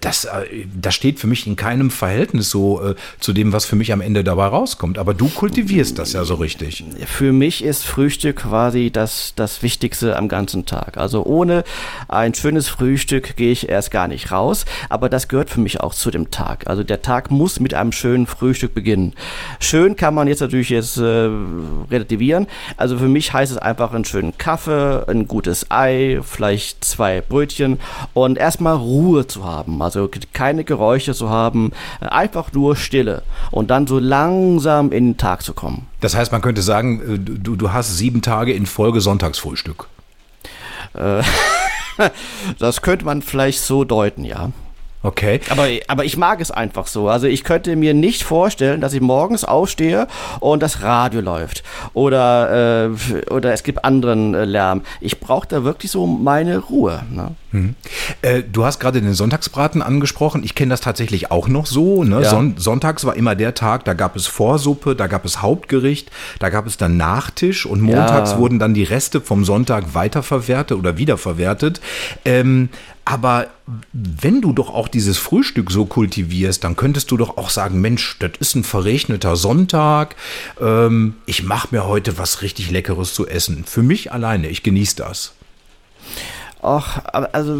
das, 0.00 0.26
äh, 0.26 0.66
das 0.74 0.94
steht 0.94 1.18
für 1.18 1.26
mich 1.26 1.46
in 1.46 1.56
keinem 1.56 1.90
Verhältnis 1.90 2.50
so 2.50 2.82
äh, 2.82 2.94
zu 3.18 3.32
dem, 3.32 3.54
was 3.54 3.64
für 3.64 3.76
mich 3.76 3.92
am 3.94 4.02
Ende 4.02 4.22
dabei 4.24 4.46
rauskommt. 4.46 4.98
Aber 4.98 5.14
du 5.14 5.28
kultivierst 5.28 5.98
das 5.98 6.12
ja 6.12 6.24
so 6.24 6.34
richtig. 6.34 6.84
Für 7.06 7.32
mich 7.32 7.64
ist 7.64 7.84
Frühstück 7.84 8.36
quasi 8.36 8.90
das, 8.90 9.32
das 9.34 9.62
Wichtigste 9.62 10.16
am 10.16 10.28
ganzen 10.28 10.66
Tag. 10.66 10.98
Also 10.98 11.24
ohne 11.24 11.64
ein 12.08 12.34
schönes 12.34 12.68
Frühstück 12.68 13.36
gehe 13.36 13.52
ich 13.52 13.68
erst 13.68 13.90
gar 13.90 14.08
nicht 14.08 14.30
raus, 14.30 14.64
aber 14.88 15.08
das 15.08 15.28
gehört 15.28 15.50
für 15.50 15.60
mich 15.60 15.80
auch 15.80 15.94
zu 15.94 16.10
dem 16.10 16.30
Tag. 16.30 16.66
Also 16.66 16.82
der 16.82 17.02
Tag 17.02 17.30
muss 17.30 17.60
mit 17.60 17.74
einem 17.74 17.92
schönen 17.92 18.26
Frühstück 18.26 18.74
beginnen. 18.74 19.14
Schön 19.60 19.96
kann 19.96 20.14
man 20.14 20.28
jetzt 20.28 20.40
natürlich 20.40 20.70
jetzt 20.70 20.98
äh, 20.98 21.28
relativieren. 21.90 22.46
Also 22.76 22.98
für 22.98 23.08
mich 23.08 23.32
heißt 23.32 23.52
es 23.52 23.58
einfach 23.58 23.92
einen 23.92 24.04
schönen 24.04 24.36
Kaffee, 24.38 25.04
ein 25.08 25.28
gutes 25.28 25.70
Ei, 25.70 26.20
vielleicht 26.22 26.84
zwei 26.84 27.20
Brötchen 27.20 27.78
und 28.14 28.38
erstmal 28.38 28.76
Ruhe 28.76 29.26
zu 29.26 29.44
haben. 29.44 29.82
Also 29.82 30.08
keine 30.32 30.64
Geräusche 30.64 31.14
zu 31.14 31.30
haben, 31.30 31.72
einfach 32.00 32.52
nur 32.52 32.76
Stille 32.76 33.22
und 33.50 33.70
dann 33.70 33.86
so 33.86 33.98
langsam 33.98 34.92
in 34.92 35.10
den 35.12 35.16
Tag 35.16 35.42
zu 35.42 35.54
kommen. 35.54 35.86
Das 36.00 36.16
heißt, 36.16 36.32
man 36.32 36.42
könnte 36.42 36.62
sagen, 36.62 37.00
äh, 37.00 37.18
du, 37.18 37.56
du 37.56 37.72
hast 37.72 37.96
sieben 37.96 38.22
Tage 38.22 38.52
in 38.52 38.66
Folge 38.66 39.00
Sonntagsfrühstück. 39.00 39.88
Äh, 40.94 41.22
das 42.58 42.82
könnte 42.82 43.04
man 43.04 43.22
vielleicht 43.22 43.60
so 43.60 43.84
deuten, 43.84 44.24
ja. 44.24 44.50
Okay. 45.02 45.40
Aber, 45.50 45.66
aber 45.88 46.04
ich 46.04 46.16
mag 46.16 46.40
es 46.40 46.50
einfach 46.50 46.86
so. 46.86 47.08
Also 47.08 47.26
ich 47.26 47.44
könnte 47.44 47.74
mir 47.76 47.92
nicht 47.92 48.22
vorstellen, 48.22 48.80
dass 48.80 48.92
ich 48.92 49.00
morgens 49.00 49.44
aufstehe 49.44 50.06
und 50.40 50.62
das 50.62 50.82
Radio 50.82 51.20
läuft. 51.20 51.64
Oder, 51.92 52.86
äh, 52.86 53.30
oder 53.30 53.52
es 53.52 53.64
gibt 53.64 53.84
anderen 53.84 54.34
äh, 54.34 54.44
Lärm. 54.44 54.82
Ich 55.00 55.18
brauche 55.18 55.48
da 55.48 55.64
wirklich 55.64 55.90
so 55.90 56.06
meine 56.06 56.58
Ruhe. 56.58 57.02
Ne? 57.10 57.34
Hm. 57.50 57.74
Äh, 58.22 58.42
du 58.50 58.64
hast 58.64 58.78
gerade 58.78 59.02
den 59.02 59.14
Sonntagsbraten 59.14 59.82
angesprochen. 59.82 60.42
Ich 60.44 60.54
kenne 60.54 60.70
das 60.70 60.80
tatsächlich 60.80 61.30
auch 61.30 61.48
noch 61.48 61.66
so. 61.66 62.04
Ne? 62.04 62.22
Ja. 62.22 62.30
Son 62.30 62.54
sonntags 62.56 63.04
war 63.04 63.16
immer 63.16 63.34
der 63.34 63.54
Tag, 63.54 63.84
da 63.84 63.94
gab 63.94 64.16
es 64.16 64.26
Vorsuppe, 64.26 64.94
da 64.94 65.06
gab 65.06 65.24
es 65.24 65.42
Hauptgericht, 65.42 66.10
da 66.38 66.48
gab 66.48 66.66
es 66.66 66.76
dann 66.76 66.96
Nachtisch 66.96 67.66
und 67.66 67.80
montags 67.80 68.32
ja. 68.32 68.38
wurden 68.38 68.58
dann 68.58 68.74
die 68.74 68.84
Reste 68.84 69.20
vom 69.20 69.44
Sonntag 69.44 69.94
weiterverwertet 69.94 70.78
oder 70.78 70.96
wiederverwertet. 70.96 71.80
Ähm, 72.24 72.68
aber 73.04 73.50
wenn 73.92 74.40
du 74.40 74.52
doch 74.52 74.70
auch 74.70 74.88
dieses 74.88 75.18
Frühstück 75.18 75.70
so 75.70 75.86
kultivierst, 75.86 76.62
dann 76.62 76.76
könntest 76.76 77.10
du 77.10 77.16
doch 77.16 77.36
auch 77.36 77.50
sagen, 77.50 77.80
Mensch, 77.80 78.16
das 78.20 78.32
ist 78.38 78.54
ein 78.54 78.64
verregneter 78.64 79.36
Sonntag. 79.36 80.14
Ähm, 80.60 81.16
ich 81.26 81.42
mache 81.42 81.68
mir 81.72 81.86
heute 81.86 82.18
was 82.18 82.42
richtig 82.42 82.70
Leckeres 82.70 83.12
zu 83.14 83.26
essen. 83.26 83.64
Für 83.64 83.82
mich 83.82 84.12
alleine, 84.12 84.48
ich 84.48 84.62
genieße 84.62 84.96
das. 84.96 85.34
Ach, 86.64 87.00
also 87.32 87.56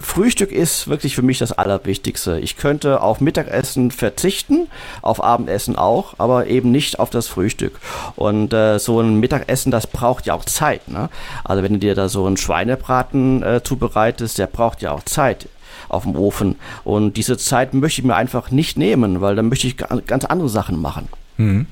Frühstück 0.00 0.50
ist 0.50 0.88
wirklich 0.88 1.14
für 1.14 1.20
mich 1.20 1.38
das 1.38 1.52
Allerwichtigste. 1.52 2.40
Ich 2.40 2.56
könnte 2.56 3.02
auf 3.02 3.20
Mittagessen 3.20 3.90
verzichten, 3.90 4.68
auf 5.02 5.22
Abendessen 5.22 5.76
auch, 5.76 6.14
aber 6.16 6.46
eben 6.46 6.70
nicht 6.70 6.98
auf 6.98 7.10
das 7.10 7.28
Frühstück. 7.28 7.78
Und 8.16 8.54
äh, 8.54 8.78
so 8.78 9.00
ein 9.00 9.20
Mittagessen, 9.20 9.70
das 9.70 9.86
braucht 9.86 10.24
ja 10.24 10.32
auch 10.32 10.46
Zeit. 10.46 10.88
Ne? 10.88 11.10
Also 11.44 11.62
wenn 11.62 11.74
du 11.74 11.78
dir 11.80 11.94
da 11.94 12.08
so 12.08 12.24
einen 12.24 12.38
Schweinebraten 12.38 13.42
äh, 13.42 13.62
zubereitest, 13.62 14.38
der 14.38 14.46
braucht 14.46 14.80
ja 14.80 14.92
auch 14.92 15.02
Zeit 15.02 15.46
auf 15.90 16.04
dem 16.04 16.16
Ofen. 16.16 16.56
Und 16.82 17.18
diese 17.18 17.36
Zeit 17.36 17.74
möchte 17.74 18.00
ich 18.00 18.06
mir 18.06 18.16
einfach 18.16 18.50
nicht 18.50 18.78
nehmen, 18.78 19.20
weil 19.20 19.36
dann 19.36 19.50
möchte 19.50 19.66
ich 19.66 19.76
ganz 19.76 20.24
andere 20.24 20.48
Sachen 20.48 20.80
machen. 20.80 21.08
Mhm. 21.40 21.66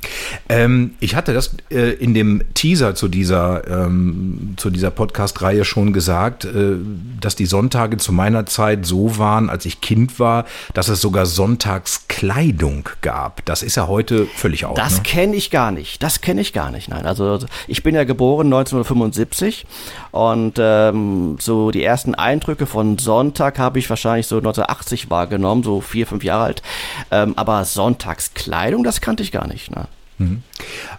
Ähm, 0.49 0.93
ich 0.99 1.15
hatte 1.15 1.35
das 1.35 1.55
äh, 1.71 1.93
in 1.93 2.15
dem 2.15 2.43
Teaser 2.55 2.95
zu 2.95 3.09
dieser, 3.09 3.69
ähm, 3.69 4.55
zu 4.57 4.71
dieser 4.71 4.91
Podcast-Reihe 4.91 5.65
schon 5.67 5.93
gesagt, 5.93 6.47
äh, 6.47 6.77
dass 7.21 7.37
die 7.37 7.45
Sonntage 7.45 7.99
zu 7.99 8.13
meiner 8.13 8.47
Zeit 8.47 8.87
so 8.87 9.19
waren, 9.19 9.51
als 9.51 9.67
ich 9.67 9.83
Kind 9.83 10.19
war, 10.19 10.47
dass 10.73 10.89
es 10.89 11.03
sogar 11.03 11.27
Sonntagskleidung 11.27 12.89
gab. 13.03 13.45
Das 13.45 13.63
ist 13.63 13.77
ja 13.77 13.89
heute 13.89 14.27
völlig 14.27 14.65
aus. 14.65 14.77
Das 14.77 14.97
ne? 14.97 15.03
kenne 15.03 15.37
ich 15.37 15.51
gar 15.51 15.71
nicht. 15.71 16.03
Das 16.03 16.23
kenne 16.23 16.41
ich 16.41 16.55
gar 16.55 16.71
nicht. 16.71 16.89
Nein, 16.89 17.05
also 17.05 17.39
ich 17.67 17.83
bin 17.83 17.95
ja 17.95 18.05
geboren 18.05 18.47
1975 18.47 19.67
und 20.13 20.55
ähm, 20.59 21.37
so 21.41 21.71
die 21.71 21.85
ersten 21.85 22.15
Eindrücke 22.15 22.65
von 22.65 22.97
Sonntag 22.97 23.59
habe 23.59 23.79
ich 23.79 23.91
wahrscheinlich 23.91 24.27
so 24.27 24.39
1980 24.39 25.11
wahrgenommen, 25.11 25.63
so 25.63 25.83
vier, 25.83 26.07
fünf 26.07 26.25
Jahre 26.25 26.45
alt. 26.45 26.63
Ähm, 27.11 27.35
aber 27.37 27.67
Sonntagskleidung, 27.67 28.83
das 28.83 29.03
kannte 29.03 29.23
ich 29.23 29.31
gar 29.31 29.47
nicht 29.47 29.58
Ne? 29.71 29.89
Mhm. 30.19 30.43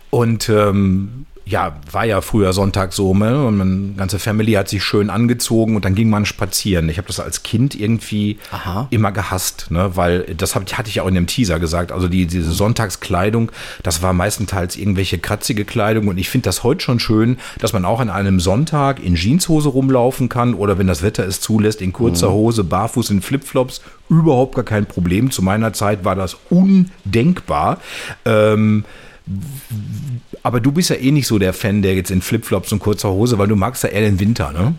Und 0.10 0.50
ähm, 0.50 1.26
ja, 1.50 1.76
war 1.92 2.06
ja 2.06 2.22
früher 2.22 2.54
Sonntag 2.54 2.94
so, 2.94 3.16
ne? 3.16 3.44
Und 3.44 3.58
meine 3.58 3.94
ganze 3.98 4.20
Family 4.20 4.52
hat 4.52 4.70
sich 4.70 4.84
schön 4.84 5.10
angezogen 5.10 5.76
und 5.76 5.84
dann 5.84 5.96
ging 5.96 6.10
man 6.10 6.28
spazieren. 6.28 6.90
Ich 6.90 6.98
habe 6.98 7.08
das 7.08 7.20
als 7.20 7.42
Kind 7.42 7.74
irgendwie 7.74 8.38
Aha. 8.52 8.88
immer 8.92 9.12
gehasst, 9.12 9.72
ne? 9.72 9.92
Weil 9.96 10.36
das 10.38 10.54
hab, 10.54 10.72
hatte 10.78 10.90
ich 10.90 11.02
auch 11.02 11.08
in 11.08 11.16
dem 11.16 11.26
Teaser 11.26 11.60
gesagt. 11.60 11.92
Also 11.92 12.08
die, 12.08 12.28
diese 12.28 12.52
Sonntagskleidung, 12.52 13.52
das 13.82 14.04
war 14.04 14.14
meistenteils 14.14 14.76
irgendwelche 14.76 15.18
kratzige 15.18 15.66
Kleidung 15.66 16.08
und 16.08 16.20
ich 16.20 16.30
finde 16.30 16.46
das 16.46 16.62
heute 16.64 16.82
schon 16.82 17.00
schön, 17.00 17.40
dass 17.58 17.74
man 17.74 17.84
auch 17.84 18.00
an 18.00 18.12
einem 18.12 18.40
Sonntag 18.40 19.04
in 19.04 19.16
Jeanshose 19.16 19.70
rumlaufen 19.70 20.30
kann 20.30 20.54
oder 20.54 20.78
wenn 20.78 20.88
das 20.88 21.02
Wetter 21.02 21.26
es 21.26 21.42
zulässt, 21.42 21.82
in 21.82 21.94
kurzer 21.94 22.30
mhm. 22.30 22.34
Hose, 22.34 22.64
barfuß 22.64 23.10
in 23.10 23.22
Flipflops. 23.24 23.82
Überhaupt 24.08 24.56
gar 24.56 24.66
kein 24.66 24.86
Problem. 24.86 25.32
Zu 25.32 25.42
meiner 25.42 25.74
Zeit 25.74 26.06
war 26.06 26.16
das 26.16 26.38
undenkbar. 26.50 27.80
Ähm, 28.26 28.86
aber 30.44 30.60
du 30.60 30.72
bist 30.72 30.90
ja 30.90 30.96
eh 30.96 31.12
nicht 31.12 31.28
so 31.28 31.40
der 31.40 31.54
Fan, 31.54 31.82
der 31.82 31.96
jetzt 31.96 32.12
in 32.12 32.22
Flipflops 32.22 32.72
und 32.72 32.80
kurzer 32.80 33.10
Hose, 33.10 33.38
weil 33.38 33.48
du 33.48 33.56
magst 33.56 33.84
ja 33.84 33.90
eher 33.90 34.02
den 34.02 34.20
Winter, 34.20 34.52
ne? 34.52 34.76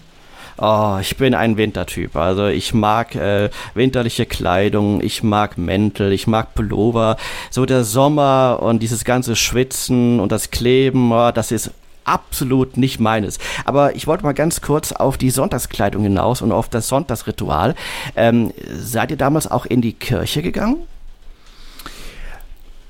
Oh, 0.62 0.98
ich 1.00 1.16
bin 1.16 1.34
ein 1.34 1.56
Wintertyp. 1.56 2.14
Also 2.16 2.46
ich 2.46 2.74
mag 2.74 3.14
äh, 3.14 3.48
winterliche 3.74 4.26
Kleidung, 4.26 5.00
ich 5.00 5.22
mag 5.22 5.56
Mäntel, 5.56 6.12
ich 6.12 6.26
mag 6.26 6.54
Pullover. 6.54 7.16
So 7.50 7.64
der 7.64 7.82
Sommer 7.82 8.58
und 8.60 8.82
dieses 8.82 9.04
ganze 9.04 9.36
Schwitzen 9.36 10.20
und 10.20 10.32
das 10.32 10.50
Kleben, 10.50 11.12
oh, 11.12 11.30
das 11.32 11.50
ist 11.50 11.70
absolut 12.04 12.76
nicht 12.76 13.00
meines. 13.00 13.38
Aber 13.64 13.94
ich 13.96 14.06
wollte 14.06 14.24
mal 14.24 14.34
ganz 14.34 14.60
kurz 14.60 14.92
auf 14.92 15.16
die 15.16 15.30
Sonntagskleidung 15.30 16.02
hinaus 16.02 16.42
und 16.42 16.52
auf 16.52 16.68
das 16.68 16.88
Sonntagsritual. 16.88 17.74
Ähm, 18.14 18.52
seid 18.70 19.10
ihr 19.10 19.16
damals 19.16 19.50
auch 19.50 19.64
in 19.64 19.80
die 19.80 19.94
Kirche 19.94 20.42
gegangen? 20.42 20.76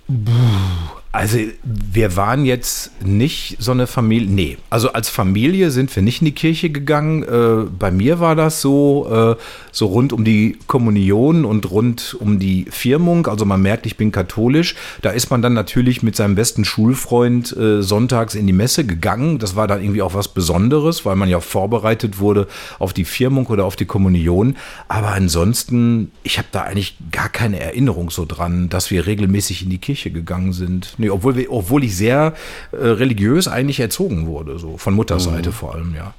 Puh. 0.08 1.00
Also 1.12 1.38
wir 1.64 2.14
waren 2.14 2.44
jetzt 2.44 3.02
nicht 3.04 3.56
so 3.58 3.72
eine 3.72 3.88
Familie, 3.88 4.30
nee, 4.30 4.58
also 4.70 4.92
als 4.92 5.08
Familie 5.08 5.72
sind 5.72 5.94
wir 5.96 6.04
nicht 6.04 6.20
in 6.20 6.26
die 6.26 6.34
Kirche 6.34 6.70
gegangen. 6.70 7.24
Äh, 7.24 7.68
bei 7.68 7.90
mir 7.90 8.20
war 8.20 8.36
das 8.36 8.60
so, 8.60 9.08
äh, 9.10 9.42
so 9.72 9.86
rund 9.86 10.12
um 10.12 10.24
die 10.24 10.56
Kommunion 10.68 11.44
und 11.44 11.68
rund 11.68 12.16
um 12.20 12.38
die 12.38 12.66
Firmung. 12.70 13.26
Also 13.26 13.44
man 13.44 13.60
merkt, 13.60 13.86
ich 13.86 13.96
bin 13.96 14.12
katholisch. 14.12 14.76
Da 15.02 15.10
ist 15.10 15.32
man 15.32 15.42
dann 15.42 15.52
natürlich 15.52 16.04
mit 16.04 16.14
seinem 16.14 16.36
besten 16.36 16.64
Schulfreund 16.64 17.56
äh, 17.56 17.82
sonntags 17.82 18.36
in 18.36 18.46
die 18.46 18.52
Messe 18.52 18.86
gegangen. 18.86 19.40
Das 19.40 19.56
war 19.56 19.66
dann 19.66 19.82
irgendwie 19.82 20.02
auch 20.02 20.14
was 20.14 20.28
Besonderes, 20.28 21.04
weil 21.04 21.16
man 21.16 21.28
ja 21.28 21.40
vorbereitet 21.40 22.20
wurde 22.20 22.46
auf 22.78 22.92
die 22.92 23.04
Firmung 23.04 23.48
oder 23.48 23.64
auf 23.64 23.74
die 23.74 23.84
Kommunion. 23.84 24.56
Aber 24.86 25.08
ansonsten, 25.08 26.12
ich 26.22 26.38
habe 26.38 26.48
da 26.52 26.62
eigentlich 26.62 26.98
gar 27.10 27.28
keine 27.28 27.58
Erinnerung 27.58 28.10
so 28.10 28.26
dran, 28.26 28.68
dass 28.68 28.92
wir 28.92 29.06
regelmäßig 29.06 29.64
in 29.64 29.70
die 29.70 29.78
Kirche 29.78 30.12
gegangen 30.12 30.52
sind. 30.52 30.94
Nee, 31.00 31.11
obwohl, 31.11 31.35
wir, 31.35 31.50
obwohl 31.50 31.83
ich 31.83 31.97
sehr 31.97 32.35
äh, 32.73 32.76
religiös 32.76 33.49
eigentlich 33.49 33.80
erzogen 33.80 34.26
wurde, 34.26 34.59
so 34.59 34.76
von 34.76 34.95
Mutterseite 34.95 35.49
mhm. 35.49 35.54
vor 35.54 35.75
allem, 35.75 35.95
ja. 35.95 36.14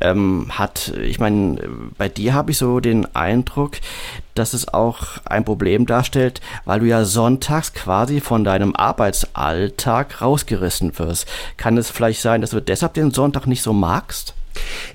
Ähm, 0.00 0.46
hat, 0.50 0.92
ich 1.02 1.18
meine, 1.18 1.58
bei 1.96 2.08
dir 2.08 2.34
habe 2.34 2.50
ich 2.52 2.58
so 2.58 2.78
den 2.78 3.16
Eindruck, 3.16 3.78
dass 4.34 4.52
es 4.52 4.68
auch 4.68 5.18
ein 5.24 5.44
Problem 5.44 5.86
darstellt, 5.86 6.40
weil 6.66 6.80
du 6.80 6.86
ja 6.86 7.04
sonntags 7.04 7.72
quasi 7.72 8.20
von 8.20 8.44
deinem 8.44 8.76
Arbeitsalltag 8.76 10.20
rausgerissen 10.20 10.98
wirst. 10.98 11.26
Kann 11.56 11.78
es 11.78 11.90
vielleicht 11.90 12.20
sein, 12.20 12.42
dass 12.42 12.50
du 12.50 12.60
deshalb 12.60 12.94
den 12.94 13.10
Sonntag 13.10 13.46
nicht 13.46 13.62
so 13.62 13.72
magst? 13.72 14.35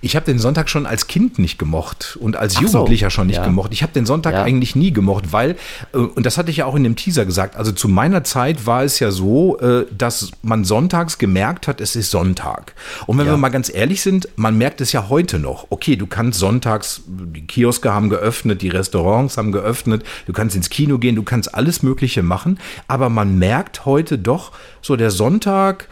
Ich 0.01 0.15
habe 0.15 0.25
den 0.25 0.39
Sonntag 0.39 0.69
schon 0.69 0.85
als 0.85 1.07
Kind 1.07 1.39
nicht 1.39 1.57
gemocht 1.57 2.17
und 2.19 2.38
als 2.38 2.57
Ach 2.57 2.61
Jugendlicher 2.61 3.07
so, 3.07 3.15
schon 3.15 3.27
nicht 3.27 3.38
ja. 3.38 3.45
gemocht. 3.45 3.73
Ich 3.73 3.83
habe 3.83 3.93
den 3.93 4.05
Sonntag 4.05 4.33
ja. 4.33 4.43
eigentlich 4.43 4.75
nie 4.75 4.91
gemocht, 4.91 5.31
weil, 5.31 5.55
äh, 5.93 5.97
und 5.97 6.25
das 6.25 6.38
hatte 6.38 6.51
ich 6.51 6.57
ja 6.57 6.65
auch 6.65 6.75
in 6.75 6.83
dem 6.83 6.95
Teaser 6.95 7.25
gesagt, 7.25 7.55
also 7.55 7.71
zu 7.71 7.88
meiner 7.88 8.23
Zeit 8.23 8.65
war 8.65 8.83
es 8.83 9.00
ja 9.00 9.11
so, 9.11 9.59
äh, 9.59 9.85
dass 9.95 10.31
man 10.41 10.63
sonntags 10.63 11.17
gemerkt 11.17 11.67
hat, 11.67 11.81
es 11.81 11.95
ist 11.95 12.11
Sonntag. 12.11 12.73
Und 13.07 13.17
wenn 13.17 13.25
ja. 13.25 13.33
wir 13.33 13.38
mal 13.38 13.50
ganz 13.50 13.73
ehrlich 13.73 14.01
sind, 14.01 14.27
man 14.35 14.57
merkt 14.57 14.81
es 14.81 14.91
ja 14.91 15.09
heute 15.09 15.39
noch. 15.39 15.67
Okay, 15.69 15.95
du 15.95 16.07
kannst 16.07 16.39
sonntags, 16.39 17.03
die 17.07 17.45
Kioske 17.45 17.93
haben 17.93 18.09
geöffnet, 18.09 18.61
die 18.61 18.69
Restaurants 18.69 19.38
haben 19.38 19.51
geöffnet, 19.51 20.03
du 20.25 20.33
kannst 20.33 20.55
ins 20.55 20.69
Kino 20.69 20.97
gehen, 20.97 21.15
du 21.15 21.23
kannst 21.23 21.53
alles 21.53 21.83
Mögliche 21.83 22.23
machen, 22.23 22.59
aber 22.88 23.09
man 23.09 23.38
merkt 23.38 23.85
heute 23.85 24.17
doch, 24.17 24.51
so 24.81 24.95
der 24.95 25.11
Sonntag, 25.11 25.88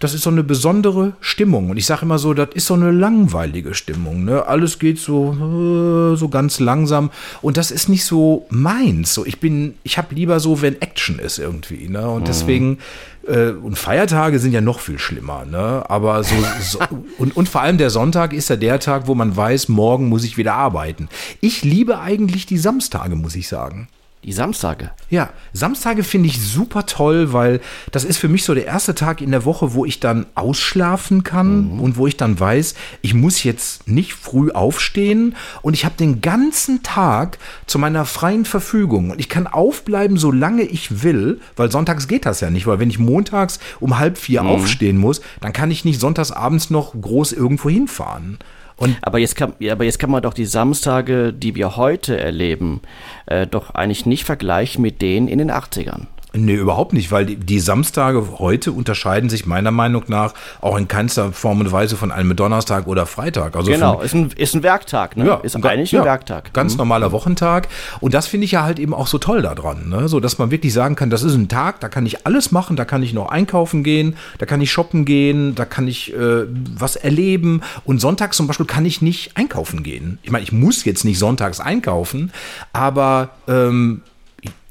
das 0.00 0.14
ist 0.14 0.22
so 0.22 0.30
eine 0.30 0.42
besondere 0.42 1.12
Stimmung. 1.20 1.68
Und 1.68 1.76
ich 1.76 1.84
sage 1.84 2.06
immer 2.06 2.18
so, 2.18 2.32
das 2.32 2.48
ist 2.54 2.66
so 2.66 2.74
eine 2.74 2.90
langweilige 2.90 3.74
Stimmung. 3.74 4.24
Ne? 4.24 4.46
Alles 4.46 4.78
geht 4.78 4.98
so, 4.98 5.32
äh, 5.34 6.16
so 6.16 6.30
ganz 6.30 6.58
langsam. 6.58 7.10
Und 7.42 7.58
das 7.58 7.70
ist 7.70 7.90
nicht 7.90 8.06
so 8.06 8.46
meins. 8.48 9.12
So, 9.12 9.26
ich 9.26 9.40
bin, 9.40 9.74
ich 9.82 9.98
habe 9.98 10.14
lieber 10.14 10.40
so, 10.40 10.62
wenn 10.62 10.80
Action 10.80 11.18
ist 11.18 11.38
irgendwie. 11.38 11.86
Ne? 11.88 12.08
Und 12.08 12.22
mhm. 12.22 12.24
deswegen, 12.24 12.78
äh, 13.28 13.50
und 13.50 13.78
Feiertage 13.78 14.38
sind 14.38 14.52
ja 14.52 14.62
noch 14.62 14.80
viel 14.80 14.98
schlimmer. 14.98 15.44
Ne? 15.44 15.84
Aber 15.88 16.24
so, 16.24 16.34
so 16.62 16.78
und, 17.18 17.36
und 17.36 17.48
vor 17.50 17.60
allem 17.60 17.76
der 17.76 17.90
Sonntag 17.90 18.32
ist 18.32 18.48
ja 18.48 18.56
der 18.56 18.80
Tag, 18.80 19.06
wo 19.06 19.14
man 19.14 19.36
weiß, 19.36 19.68
morgen 19.68 20.08
muss 20.08 20.24
ich 20.24 20.38
wieder 20.38 20.54
arbeiten. 20.54 21.10
Ich 21.42 21.62
liebe 21.62 22.00
eigentlich 22.00 22.46
die 22.46 22.58
Samstage, 22.58 23.16
muss 23.16 23.36
ich 23.36 23.48
sagen. 23.48 23.88
Die 24.22 24.32
Samstage. 24.32 24.90
Ja, 25.08 25.30
Samstage 25.54 26.04
finde 26.04 26.28
ich 26.28 26.42
super 26.42 26.84
toll, 26.84 27.32
weil 27.32 27.60
das 27.90 28.04
ist 28.04 28.18
für 28.18 28.28
mich 28.28 28.44
so 28.44 28.52
der 28.52 28.66
erste 28.66 28.94
Tag 28.94 29.22
in 29.22 29.30
der 29.30 29.46
Woche, 29.46 29.72
wo 29.72 29.86
ich 29.86 29.98
dann 29.98 30.26
ausschlafen 30.34 31.24
kann 31.24 31.72
mhm. 31.72 31.80
und 31.80 31.96
wo 31.96 32.06
ich 32.06 32.18
dann 32.18 32.38
weiß, 32.38 32.74
ich 33.00 33.14
muss 33.14 33.42
jetzt 33.44 33.88
nicht 33.88 34.12
früh 34.12 34.50
aufstehen 34.50 35.36
und 35.62 35.72
ich 35.72 35.86
habe 35.86 35.94
den 35.98 36.20
ganzen 36.20 36.82
Tag 36.82 37.38
zu 37.66 37.78
meiner 37.78 38.04
freien 38.04 38.44
Verfügung 38.44 39.10
und 39.10 39.20
ich 39.20 39.30
kann 39.30 39.46
aufbleiben, 39.46 40.18
solange 40.18 40.64
ich 40.64 41.02
will, 41.02 41.40
weil 41.56 41.70
sonntags 41.70 42.06
geht 42.06 42.26
das 42.26 42.40
ja 42.40 42.50
nicht, 42.50 42.66
weil 42.66 42.78
wenn 42.78 42.90
ich 42.90 42.98
montags 42.98 43.58
um 43.80 43.98
halb 43.98 44.18
vier 44.18 44.42
mhm. 44.42 44.50
aufstehen 44.50 44.98
muss, 44.98 45.22
dann 45.40 45.54
kann 45.54 45.70
ich 45.70 45.86
nicht 45.86 45.98
sonntags 45.98 46.30
abends 46.30 46.68
noch 46.68 46.92
groß 46.92 47.32
irgendwo 47.32 47.70
hinfahren. 47.70 48.38
Und 48.80 48.96
aber, 49.02 49.18
jetzt 49.18 49.36
kann, 49.36 49.52
aber 49.70 49.84
jetzt 49.84 49.98
kann 49.98 50.10
man 50.10 50.22
doch 50.22 50.32
die 50.32 50.46
Samstage, 50.46 51.34
die 51.34 51.54
wir 51.54 51.76
heute 51.76 52.18
erleben, 52.18 52.80
äh, 53.26 53.46
doch 53.46 53.74
eigentlich 53.74 54.06
nicht 54.06 54.24
vergleichen 54.24 54.80
mit 54.80 55.02
denen 55.02 55.28
in 55.28 55.36
den 55.36 55.50
80ern. 55.50 56.06
Nee, 56.32 56.54
überhaupt 56.54 56.92
nicht, 56.92 57.10
weil 57.10 57.26
die, 57.26 57.36
die, 57.36 57.58
Samstage 57.58 58.38
heute 58.38 58.70
unterscheiden 58.70 59.28
sich 59.28 59.46
meiner 59.46 59.72
Meinung 59.72 60.04
nach 60.06 60.32
auch 60.60 60.76
in 60.76 60.86
keinster 60.86 61.32
Form 61.32 61.60
und 61.60 61.72
Weise 61.72 61.96
von 61.96 62.12
einem 62.12 62.36
Donnerstag 62.36 62.86
oder 62.86 63.06
Freitag. 63.06 63.56
Also 63.56 63.70
genau, 63.70 64.00
ist 64.00 64.14
ein, 64.14 64.30
ist 64.36 64.54
ein 64.54 64.62
Werktag, 64.62 65.16
ne? 65.16 65.26
Ja, 65.26 65.34
ist 65.36 65.56
eigentlich 65.56 65.90
ja, 65.90 66.00
ein 66.00 66.06
Werktag. 66.06 66.52
Ganz 66.52 66.74
mhm. 66.74 66.78
normaler 66.78 67.10
Wochentag. 67.10 67.68
Und 68.00 68.14
das 68.14 68.28
finde 68.28 68.44
ich 68.44 68.52
ja 68.52 68.62
halt 68.62 68.78
eben 68.78 68.94
auch 68.94 69.08
so 69.08 69.18
toll 69.18 69.42
daran, 69.42 69.88
ne? 69.88 70.08
So, 70.08 70.20
dass 70.20 70.38
man 70.38 70.52
wirklich 70.52 70.72
sagen 70.72 70.94
kann, 70.94 71.10
das 71.10 71.24
ist 71.24 71.34
ein 71.34 71.48
Tag, 71.48 71.80
da 71.80 71.88
kann 71.88 72.06
ich 72.06 72.26
alles 72.26 72.52
machen, 72.52 72.76
da 72.76 72.84
kann 72.84 73.02
ich 73.02 73.12
noch 73.12 73.28
einkaufen 73.28 73.82
gehen, 73.82 74.16
da 74.38 74.46
kann 74.46 74.60
ich 74.60 74.70
shoppen 74.70 75.04
gehen, 75.04 75.56
da 75.56 75.64
kann 75.64 75.88
ich 75.88 76.14
äh, 76.14 76.44
was 76.76 76.94
erleben. 76.94 77.62
Und 77.84 78.00
sonntags 78.00 78.36
zum 78.36 78.46
Beispiel 78.46 78.66
kann 78.66 78.84
ich 78.86 79.02
nicht 79.02 79.36
einkaufen 79.36 79.82
gehen. 79.82 80.18
Ich 80.22 80.30
meine, 80.30 80.44
ich 80.44 80.52
muss 80.52 80.84
jetzt 80.84 81.04
nicht 81.04 81.18
sonntags 81.18 81.58
einkaufen, 81.58 82.32
aber 82.72 83.30
ähm, 83.48 84.02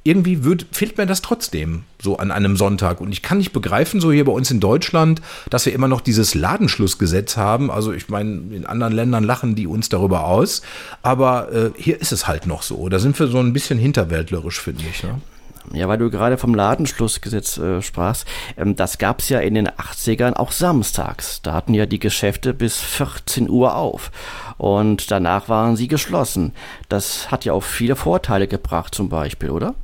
irgendwie 0.04 0.44
wird, 0.44 0.66
fehlt 0.72 0.98
mir 0.98 1.06
das 1.06 1.22
trotzdem 1.22 1.84
so 2.02 2.18
an 2.18 2.32
einem 2.32 2.56
Sonntag. 2.56 3.02
Und 3.02 3.12
ich 3.12 3.22
kann 3.22 3.38
nicht 3.38 3.52
begreifen, 3.52 4.00
so 4.00 4.12
hier 4.12 4.26
bei 4.26 4.32
uns 4.32 4.50
in 4.50 4.60
Deutschland, 4.60 5.22
dass 5.50 5.66
wir 5.66 5.74
immer 5.74 5.88
noch 5.88 6.02
dieses 6.02 6.36
Ladenschlussgesetz 6.36 7.38
haben. 7.38 7.70
Also 7.70 7.92
ich 7.92 8.10
meine, 8.10 8.42
in 8.52 8.66
anderen 8.66 8.94
Ländern 8.94 9.24
lachen 9.24 9.56
die 9.56 9.68
uns 9.68 9.90
darüber 9.90 10.26
aus. 10.26 10.62
Aber 11.02 11.52
äh, 11.52 11.72
hier 11.76 12.00
ist 12.00 12.12
es 12.12 12.28
halt 12.28 12.48
noch 12.48 12.62
so. 12.62 12.88
Da 12.90 13.00
sind 13.00 13.20
wir 13.20 13.28
so 13.28 13.40
ein 13.40 13.54
bisschen 13.54 13.78
hinterwäldlerisch, 13.78 14.60
finde 14.62 14.84
ich. 14.90 15.04
Ne? 15.04 15.22
Ja, 15.74 15.88
weil 15.88 15.98
du 15.98 16.10
gerade 16.10 16.38
vom 16.38 16.56
Ladenschlussgesetz 16.56 17.58
äh, 17.58 17.82
sprachst, 17.82 18.26
ähm, 18.58 18.76
das 18.76 18.98
gab 18.98 19.20
es 19.20 19.30
ja 19.30 19.40
in 19.40 19.54
den 19.54 19.68
80ern 19.68 20.34
auch 20.34 20.52
samstags. 20.52 21.42
Da 21.42 21.54
hatten 21.54 21.74
ja 21.74 21.86
die 21.86 22.00
Geschäfte 22.00 22.54
bis 22.54 22.78
14 22.78 23.50
Uhr 23.50 23.76
auf 23.76 24.12
und 24.58 25.12
danach 25.12 25.48
waren 25.50 25.76
sie 25.76 25.88
geschlossen. 25.88 26.54
Das 26.88 27.30
hat 27.30 27.46
ja 27.46 27.54
auch 27.54 27.64
viele 27.64 27.96
Vorteile 27.96 28.48
gebracht 28.48 28.96
zum 28.96 29.10
Beispiel, 29.10 29.52
oder? 29.52 29.76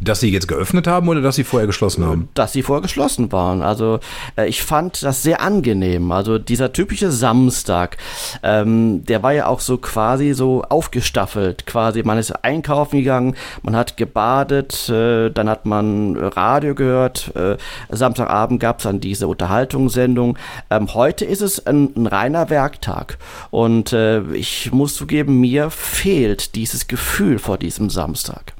Dass 0.00 0.20
sie 0.20 0.30
jetzt 0.30 0.46
geöffnet 0.46 0.86
haben 0.86 1.08
oder 1.08 1.20
dass 1.20 1.34
sie 1.34 1.42
vorher 1.42 1.66
geschlossen 1.66 2.04
haben? 2.04 2.28
Dass 2.34 2.52
sie 2.52 2.62
vorher 2.62 2.82
geschlossen 2.82 3.32
waren. 3.32 3.62
Also 3.62 3.98
äh, 4.36 4.46
ich 4.46 4.62
fand 4.62 5.02
das 5.02 5.24
sehr 5.24 5.40
angenehm. 5.40 6.12
Also 6.12 6.38
dieser 6.38 6.72
typische 6.72 7.10
Samstag, 7.10 7.96
ähm, 8.44 9.04
der 9.04 9.24
war 9.24 9.32
ja 9.32 9.46
auch 9.46 9.58
so 9.58 9.76
quasi 9.76 10.34
so 10.34 10.62
aufgestaffelt. 10.62 11.66
Quasi, 11.66 12.04
man 12.04 12.16
ist 12.16 12.30
einkaufen 12.44 12.98
gegangen, 12.98 13.34
man 13.62 13.74
hat 13.74 13.96
gebadet, 13.96 14.88
äh, 14.88 15.30
dann 15.30 15.48
hat 15.48 15.66
man 15.66 16.16
Radio 16.16 16.76
gehört. 16.76 17.34
Äh, 17.34 17.56
Samstagabend 17.88 18.60
gab 18.60 18.78
es 18.78 18.84
dann 18.84 19.00
diese 19.00 19.26
Unterhaltungssendung. 19.26 20.38
Ähm, 20.70 20.94
heute 20.94 21.24
ist 21.24 21.42
es 21.42 21.66
ein, 21.66 21.92
ein 21.96 22.06
reiner 22.06 22.50
Werktag. 22.50 23.18
Und 23.50 23.92
äh, 23.92 24.22
ich 24.32 24.70
muss 24.70 24.94
zugeben, 24.94 25.40
mir 25.40 25.70
fehlt 25.70 26.54
dieses 26.54 26.86
Gefühl 26.86 27.40
vor 27.40 27.58
diesem 27.58 27.90
Samstag. 27.90 28.57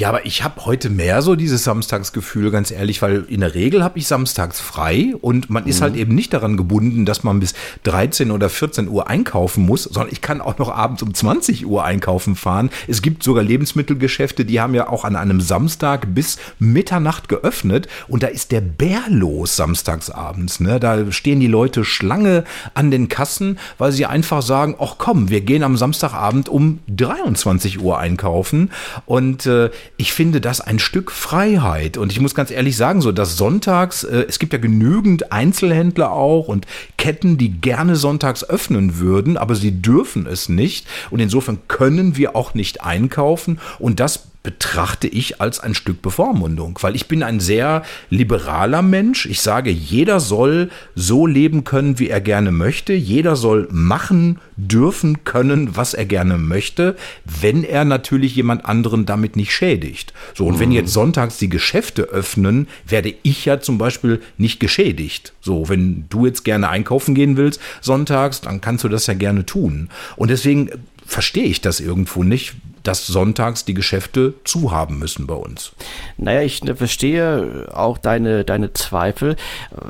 Ja, 0.00 0.08
aber 0.08 0.24
ich 0.24 0.42
habe 0.42 0.64
heute 0.64 0.88
mehr 0.88 1.20
so 1.20 1.36
dieses 1.36 1.62
Samstagsgefühl, 1.62 2.50
ganz 2.50 2.70
ehrlich, 2.70 3.02
weil 3.02 3.26
in 3.28 3.40
der 3.40 3.54
Regel 3.54 3.84
habe 3.84 3.98
ich 3.98 4.06
samstags 4.06 4.58
frei 4.58 5.12
und 5.20 5.50
man 5.50 5.66
ist 5.66 5.82
halt 5.82 5.92
mhm. 5.92 5.96
halt 5.96 6.00
eben 6.00 6.14
nicht 6.14 6.32
daran 6.32 6.56
gebunden, 6.56 7.04
dass 7.04 7.22
man 7.22 7.38
bis 7.38 7.52
13 7.82 8.30
oder 8.30 8.48
14 8.48 8.88
Uhr 8.88 9.10
einkaufen 9.10 9.66
muss, 9.66 9.84
sondern 9.84 10.10
ich 10.10 10.22
kann 10.22 10.40
auch 10.40 10.56
noch 10.56 10.74
abends 10.74 11.02
um 11.02 11.12
20 11.12 11.66
Uhr 11.66 11.84
einkaufen 11.84 12.34
fahren. 12.34 12.70
Es 12.88 13.02
gibt 13.02 13.22
sogar 13.22 13.44
Lebensmittelgeschäfte, 13.44 14.46
die 14.46 14.58
haben 14.58 14.72
ja 14.72 14.88
auch 14.88 15.04
an 15.04 15.16
einem 15.16 15.42
Samstag 15.42 16.14
bis 16.14 16.38
Mitternacht 16.58 17.28
geöffnet 17.28 17.86
und 18.08 18.22
da 18.22 18.28
ist 18.28 18.52
der 18.52 18.62
Bär 18.62 19.02
los 19.10 19.56
samstagsabends. 19.56 20.60
Ne? 20.60 20.80
Da 20.80 21.12
stehen 21.12 21.40
die 21.40 21.46
Leute 21.46 21.84
Schlange 21.84 22.44
an 22.72 22.90
den 22.90 23.10
Kassen, 23.10 23.58
weil 23.76 23.92
sie 23.92 24.06
einfach 24.06 24.40
sagen, 24.40 24.76
ach 24.80 24.94
komm, 24.96 25.28
wir 25.28 25.42
gehen 25.42 25.62
am 25.62 25.76
Samstagabend 25.76 26.48
um 26.48 26.78
23 26.88 27.82
Uhr 27.82 27.98
einkaufen 27.98 28.70
und 29.04 29.44
äh, 29.44 29.68
ich 29.96 30.12
finde 30.12 30.40
das 30.40 30.60
ein 30.60 30.78
Stück 30.78 31.10
Freiheit. 31.10 31.96
Und 31.96 32.10
ich 32.10 32.20
muss 32.20 32.34
ganz 32.34 32.50
ehrlich 32.50 32.76
sagen, 32.76 33.00
so 33.00 33.12
dass 33.12 33.36
sonntags, 33.36 34.04
äh, 34.04 34.24
es 34.28 34.38
gibt 34.38 34.52
ja 34.52 34.58
genügend 34.58 35.32
Einzelhändler 35.32 36.12
auch 36.12 36.48
und 36.48 36.66
Ketten, 36.96 37.36
die 37.36 37.50
gerne 37.50 37.96
sonntags 37.96 38.42
öffnen 38.42 38.98
würden, 38.98 39.36
aber 39.36 39.54
sie 39.54 39.82
dürfen 39.82 40.26
es 40.26 40.48
nicht. 40.48 40.86
Und 41.10 41.20
insofern 41.20 41.58
können 41.68 42.16
wir 42.16 42.34
auch 42.34 42.54
nicht 42.54 42.82
einkaufen. 42.82 43.60
Und 43.78 44.00
das 44.00 44.29
betrachte 44.42 45.06
ich 45.06 45.40
als 45.40 45.60
ein 45.60 45.74
Stück 45.74 46.00
Bevormundung, 46.00 46.78
weil 46.80 46.96
ich 46.96 47.08
bin 47.08 47.22
ein 47.22 47.40
sehr 47.40 47.82
liberaler 48.08 48.80
Mensch. 48.80 49.26
Ich 49.26 49.42
sage, 49.42 49.70
jeder 49.70 50.18
soll 50.18 50.70
so 50.94 51.26
leben 51.26 51.64
können, 51.64 51.98
wie 51.98 52.08
er 52.08 52.22
gerne 52.22 52.50
möchte. 52.50 52.94
Jeder 52.94 53.36
soll 53.36 53.68
machen 53.70 54.38
dürfen 54.56 55.24
können, 55.24 55.76
was 55.76 55.92
er 55.92 56.06
gerne 56.06 56.38
möchte, 56.38 56.96
wenn 57.24 57.64
er 57.64 57.84
natürlich 57.84 58.34
jemand 58.34 58.64
anderen 58.64 59.04
damit 59.04 59.36
nicht 59.36 59.52
schädigt. 59.52 60.14
So, 60.34 60.46
und 60.46 60.54
mhm. 60.54 60.60
wenn 60.60 60.72
jetzt 60.72 60.92
sonntags 60.92 61.36
die 61.36 61.50
Geschäfte 61.50 62.02
öffnen, 62.04 62.66
werde 62.86 63.14
ich 63.22 63.44
ja 63.44 63.60
zum 63.60 63.76
Beispiel 63.76 64.22
nicht 64.38 64.58
geschädigt. 64.58 65.34
So, 65.42 65.68
wenn 65.68 66.06
du 66.08 66.24
jetzt 66.24 66.44
gerne 66.44 66.70
einkaufen 66.70 67.14
gehen 67.14 67.36
willst 67.36 67.60
sonntags, 67.82 68.40
dann 68.40 68.62
kannst 68.62 68.84
du 68.84 68.88
das 68.88 69.06
ja 69.06 69.14
gerne 69.14 69.44
tun. 69.44 69.90
Und 70.16 70.30
deswegen 70.30 70.70
verstehe 71.10 71.44
ich 71.44 71.60
das 71.60 71.80
irgendwo 71.80 72.22
nicht, 72.22 72.54
dass 72.82 73.06
sonntags 73.06 73.64
die 73.64 73.74
Geschäfte 73.74 74.34
zu 74.44 74.70
haben 74.70 74.98
müssen 74.98 75.26
bei 75.26 75.34
uns. 75.34 75.72
Naja, 76.16 76.42
ich 76.42 76.64
ne, 76.64 76.76
verstehe 76.76 77.66
auch 77.74 77.98
deine, 77.98 78.44
deine 78.44 78.72
Zweifel. 78.72 79.36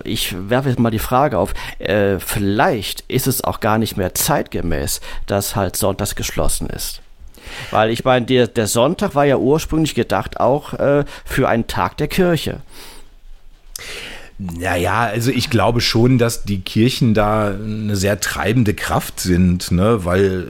Ich 0.02 0.34
werfe 0.48 0.70
jetzt 0.70 0.78
mal 0.78 0.90
die 0.90 0.98
Frage 0.98 1.38
auf, 1.38 1.54
äh, 1.78 2.18
vielleicht 2.18 3.02
ist 3.02 3.26
es 3.26 3.44
auch 3.44 3.60
gar 3.60 3.78
nicht 3.78 3.96
mehr 3.96 4.14
zeitgemäß, 4.14 5.00
dass 5.26 5.54
halt 5.54 5.76
sonntags 5.76 6.16
geschlossen 6.16 6.68
ist. 6.68 7.00
Weil 7.70 7.90
ich 7.90 8.04
meine, 8.04 8.26
der, 8.26 8.48
der 8.48 8.66
Sonntag 8.66 9.14
war 9.14 9.24
ja 9.24 9.36
ursprünglich 9.36 9.94
gedacht 9.94 10.40
auch 10.40 10.72
äh, 10.74 11.04
für 11.24 11.48
einen 11.48 11.66
Tag 11.66 11.96
der 11.98 12.08
Kirche. 12.08 12.60
Naja, 14.38 15.02
also 15.02 15.30
ich 15.30 15.50
glaube 15.50 15.82
schon, 15.82 16.16
dass 16.16 16.44
die 16.44 16.62
Kirchen 16.62 17.12
da 17.12 17.48
eine 17.48 17.94
sehr 17.94 18.20
treibende 18.20 18.72
Kraft 18.72 19.20
sind, 19.20 19.70
ne? 19.70 20.06
weil 20.06 20.48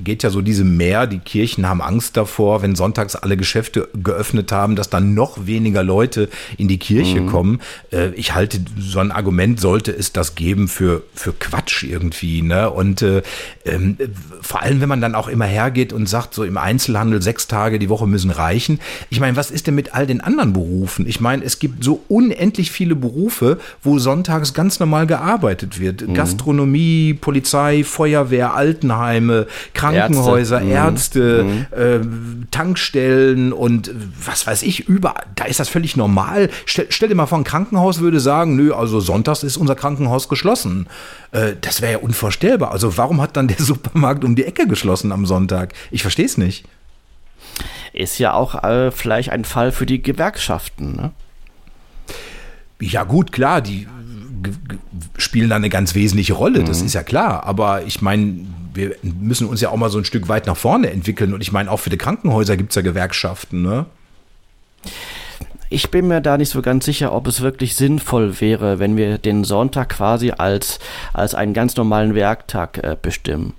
geht 0.00 0.22
ja 0.22 0.30
so 0.30 0.40
diese 0.40 0.64
Mehr, 0.64 1.06
die 1.06 1.18
Kirchen 1.18 1.68
haben 1.68 1.80
Angst 1.80 2.16
davor, 2.16 2.62
wenn 2.62 2.74
sonntags 2.74 3.16
alle 3.16 3.36
Geschäfte 3.36 3.88
geöffnet 3.94 4.52
haben, 4.52 4.76
dass 4.76 4.90
dann 4.90 5.14
noch 5.14 5.46
weniger 5.46 5.82
Leute 5.82 6.28
in 6.56 6.68
die 6.68 6.78
Kirche 6.78 7.20
mhm. 7.20 7.26
kommen. 7.26 7.60
Äh, 7.92 8.10
ich 8.14 8.34
halte 8.34 8.60
so 8.78 8.98
ein 8.98 9.12
Argument, 9.12 9.60
sollte 9.60 9.92
es 9.92 10.12
das 10.12 10.34
geben, 10.34 10.68
für, 10.68 11.02
für 11.14 11.32
Quatsch 11.32 11.82
irgendwie. 11.84 12.42
Ne? 12.42 12.70
Und 12.70 13.02
äh, 13.02 13.22
ähm, 13.64 13.96
vor 14.40 14.62
allem, 14.62 14.80
wenn 14.80 14.88
man 14.88 15.00
dann 15.00 15.14
auch 15.14 15.28
immer 15.28 15.46
hergeht 15.46 15.92
und 15.92 16.08
sagt, 16.08 16.34
so 16.34 16.44
im 16.44 16.56
Einzelhandel 16.56 17.22
sechs 17.22 17.46
Tage 17.46 17.78
die 17.78 17.88
Woche 17.88 18.06
müssen 18.06 18.30
reichen. 18.30 18.80
Ich 19.10 19.20
meine, 19.20 19.36
was 19.36 19.50
ist 19.50 19.66
denn 19.66 19.74
mit 19.74 19.94
all 19.94 20.06
den 20.06 20.20
anderen 20.20 20.52
Berufen? 20.52 21.06
Ich 21.06 21.20
meine, 21.20 21.44
es 21.44 21.58
gibt 21.58 21.84
so 21.84 22.02
unendlich 22.08 22.70
viele 22.70 22.94
Berufe, 22.94 23.58
wo 23.82 23.98
sonntags 23.98 24.54
ganz 24.54 24.80
normal 24.80 25.06
gearbeitet 25.06 25.80
wird. 25.80 26.06
Mhm. 26.06 26.14
Gastronomie, 26.14 27.14
Polizei, 27.14 27.84
Feuerwehr, 27.84 28.54
Altenheime, 28.54 29.46
Krankenhäuser. 29.74 29.99
Krankenhäuser, 30.00 30.62
Ärzte, 30.62 31.44
mhm. 31.44 31.66
Ärzte 31.70 32.00
äh, 32.00 32.46
Tankstellen 32.50 33.52
und 33.52 33.90
was 34.24 34.46
weiß 34.46 34.62
ich, 34.62 34.88
überall. 34.88 35.24
Da 35.36 35.44
ist 35.44 35.60
das 35.60 35.68
völlig 35.68 35.96
normal. 35.96 36.50
Stell, 36.66 36.86
stell, 36.90 37.08
dir 37.08 37.14
mal 37.14 37.26
vor, 37.26 37.38
ein 37.38 37.44
Krankenhaus 37.44 38.00
würde 38.00 38.20
sagen, 38.20 38.56
nö, 38.56 38.72
also 38.72 39.00
sonntags 39.00 39.42
ist 39.42 39.56
unser 39.56 39.74
Krankenhaus 39.74 40.28
geschlossen. 40.28 40.86
Äh, 41.32 41.52
das 41.60 41.80
wäre 41.80 41.92
ja 41.92 41.98
unvorstellbar. 41.98 42.70
Also 42.70 42.96
warum 42.96 43.20
hat 43.20 43.36
dann 43.36 43.48
der 43.48 43.58
Supermarkt 43.62 44.24
um 44.24 44.36
die 44.36 44.44
Ecke 44.44 44.66
geschlossen 44.66 45.12
am 45.12 45.26
Sonntag? 45.26 45.72
Ich 45.90 46.02
verstehe 46.02 46.26
es 46.26 46.36
nicht. 46.38 46.64
Ist 47.92 48.18
ja 48.18 48.34
auch 48.34 48.62
äh, 48.62 48.90
vielleicht 48.90 49.30
ein 49.30 49.44
Fall 49.44 49.72
für 49.72 49.86
die 49.86 50.00
Gewerkschaften, 50.00 50.96
ne? 50.96 51.10
Ja 52.80 53.04
gut, 53.04 53.32
klar, 53.32 53.60
die 53.60 53.86
spielen 55.18 55.50
da 55.50 55.56
eine 55.56 55.68
ganz 55.68 55.94
wesentliche 55.94 56.32
Rolle, 56.32 56.64
das 56.64 56.80
mhm. 56.80 56.86
ist 56.86 56.94
ja 56.94 57.02
klar. 57.02 57.44
Aber 57.44 57.82
ich 57.82 58.00
meine, 58.00 58.46
wir 58.72 58.96
müssen 59.02 59.48
uns 59.48 59.60
ja 59.60 59.70
auch 59.70 59.76
mal 59.76 59.90
so 59.90 59.98
ein 59.98 60.04
Stück 60.04 60.28
weit 60.28 60.46
nach 60.46 60.56
vorne 60.56 60.90
entwickeln. 60.90 61.34
Und 61.34 61.40
ich 61.40 61.52
meine, 61.52 61.70
auch 61.70 61.78
für 61.78 61.90
die 61.90 61.98
Krankenhäuser 61.98 62.56
gibt 62.56 62.70
es 62.70 62.76
ja 62.76 62.82
Gewerkschaften, 62.82 63.62
ne? 63.62 63.86
Ich 65.72 65.90
bin 65.90 66.08
mir 66.08 66.20
da 66.20 66.36
nicht 66.36 66.48
so 66.48 66.62
ganz 66.62 66.84
sicher, 66.84 67.12
ob 67.12 67.28
es 67.28 67.42
wirklich 67.42 67.76
sinnvoll 67.76 68.40
wäre, 68.40 68.80
wenn 68.80 68.96
wir 68.96 69.18
den 69.18 69.44
Sonntag 69.44 69.90
quasi 69.90 70.32
als, 70.32 70.80
als 71.12 71.36
einen 71.36 71.54
ganz 71.54 71.76
normalen 71.76 72.16
Werktag 72.16 72.78
äh, 72.78 72.96
bestimmen. 73.00 73.54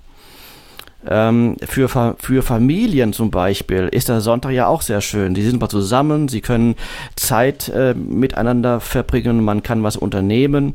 Ähm, 1.08 1.56
für, 1.64 1.88
für 1.88 2.42
Familien 2.42 3.12
zum 3.12 3.30
Beispiel 3.30 3.88
ist 3.88 4.08
der 4.08 4.20
Sonntag 4.20 4.52
ja 4.52 4.66
auch 4.66 4.82
sehr 4.82 5.00
schön. 5.00 5.34
Die 5.34 5.42
sind 5.42 5.60
mal 5.60 5.68
zusammen, 5.68 6.28
sie 6.28 6.42
können 6.42 6.76
Zeit 7.16 7.68
äh, 7.70 7.94
miteinander 7.94 8.80
verbringen, 8.80 9.42
man 9.42 9.62
kann 9.62 9.82
was 9.82 9.96
unternehmen. 9.96 10.74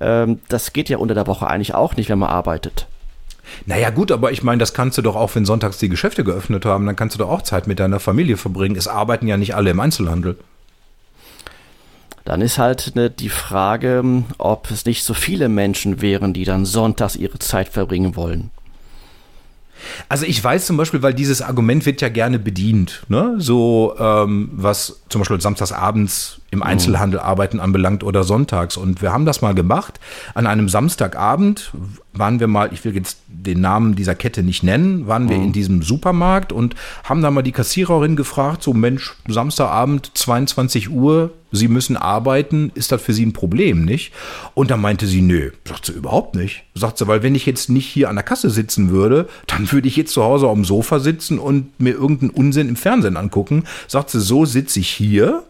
Ähm, 0.00 0.40
das 0.48 0.72
geht 0.72 0.88
ja 0.88 0.98
unter 0.98 1.14
der 1.14 1.26
Woche 1.26 1.46
eigentlich 1.48 1.74
auch 1.74 1.96
nicht, 1.96 2.08
wenn 2.08 2.18
man 2.18 2.30
arbeitet. 2.30 2.86
Naja, 3.66 3.90
gut, 3.90 4.12
aber 4.12 4.32
ich 4.32 4.42
meine, 4.42 4.58
das 4.58 4.74
kannst 4.74 4.98
du 4.98 5.02
doch 5.02 5.16
auch, 5.16 5.34
wenn 5.34 5.44
sonntags 5.44 5.78
die 5.78 5.88
Geschäfte 5.88 6.24
geöffnet 6.24 6.64
haben, 6.64 6.86
dann 6.86 6.96
kannst 6.96 7.14
du 7.14 7.18
doch 7.18 7.30
auch 7.30 7.42
Zeit 7.42 7.66
mit 7.66 7.78
deiner 7.78 8.00
Familie 8.00 8.36
verbringen. 8.36 8.76
Es 8.76 8.88
arbeiten 8.88 9.26
ja 9.26 9.36
nicht 9.36 9.54
alle 9.54 9.70
im 9.70 9.80
Einzelhandel. 9.80 10.36
Dann 12.24 12.40
ist 12.40 12.58
halt 12.58 12.92
ne, 12.94 13.10
die 13.10 13.28
Frage, 13.28 14.02
ob 14.38 14.70
es 14.70 14.86
nicht 14.86 15.04
so 15.04 15.12
viele 15.12 15.48
Menschen 15.48 16.00
wären, 16.00 16.32
die 16.32 16.44
dann 16.44 16.64
sonntags 16.64 17.16
ihre 17.16 17.38
Zeit 17.38 17.68
verbringen 17.68 18.16
wollen. 18.16 18.50
Also 20.08 20.24
ich 20.24 20.42
weiß 20.42 20.66
zum 20.66 20.78
Beispiel, 20.78 21.02
weil 21.02 21.12
dieses 21.12 21.42
Argument 21.42 21.84
wird 21.84 22.00
ja 22.00 22.08
gerne 22.08 22.38
bedient, 22.38 23.02
ne? 23.08 23.34
so 23.38 23.94
ähm, 23.98 24.48
was 24.52 25.02
zum 25.10 25.20
Beispiel 25.20 25.40
samstagsabends 25.40 26.40
im. 26.54 26.62
Einzelhandel 26.62 27.20
arbeiten 27.20 27.60
anbelangt 27.60 28.02
oder 28.02 28.24
sonntags. 28.24 28.76
Und 28.76 29.02
wir 29.02 29.12
haben 29.12 29.26
das 29.26 29.42
mal 29.42 29.54
gemacht. 29.54 30.00
An 30.34 30.46
einem 30.46 30.68
Samstagabend 30.68 31.72
waren 32.12 32.40
wir 32.40 32.46
mal, 32.46 32.72
ich 32.72 32.84
will 32.84 32.94
jetzt 32.94 33.18
den 33.28 33.60
Namen 33.60 33.94
dieser 33.94 34.14
Kette 34.14 34.42
nicht 34.42 34.62
nennen, 34.62 35.06
waren 35.06 35.28
wir 35.28 35.36
mhm. 35.36 35.44
in 35.44 35.52
diesem 35.52 35.82
Supermarkt 35.82 36.52
und 36.52 36.74
haben 37.02 37.22
da 37.22 37.30
mal 37.30 37.42
die 37.42 37.52
Kassiererin 37.52 38.16
gefragt, 38.16 38.62
so 38.62 38.72
Mensch, 38.72 39.14
Samstagabend 39.28 40.10
22 40.14 40.90
Uhr, 40.90 41.32
Sie 41.54 41.68
müssen 41.68 41.96
arbeiten, 41.96 42.72
ist 42.74 42.90
das 42.90 43.00
für 43.00 43.12
Sie 43.12 43.24
ein 43.24 43.32
Problem, 43.32 43.84
nicht? 43.84 44.12
Und 44.54 44.72
da 44.72 44.76
meinte 44.76 45.06
sie, 45.06 45.22
nö, 45.22 45.52
sagt 45.64 45.86
sie 45.86 45.92
überhaupt 45.92 46.34
nicht. 46.34 46.64
Sagt 46.74 46.98
sie, 46.98 47.06
weil 47.06 47.22
wenn 47.22 47.36
ich 47.36 47.46
jetzt 47.46 47.70
nicht 47.70 47.86
hier 47.86 48.08
an 48.08 48.16
der 48.16 48.24
Kasse 48.24 48.50
sitzen 48.50 48.90
würde, 48.90 49.28
dann 49.46 49.70
würde 49.70 49.86
ich 49.86 49.96
jetzt 49.96 50.12
zu 50.12 50.24
Hause 50.24 50.48
auf 50.48 50.54
dem 50.54 50.64
Sofa 50.64 50.98
sitzen 50.98 51.38
und 51.38 51.78
mir 51.78 51.92
irgendeinen 51.92 52.30
Unsinn 52.30 52.68
im 52.68 52.74
Fernsehen 52.74 53.16
angucken. 53.16 53.64
Sagt 53.86 54.10
sie, 54.10 54.20
so 54.20 54.44
sitze 54.44 54.80
ich 54.80 54.88
hier 54.88 55.44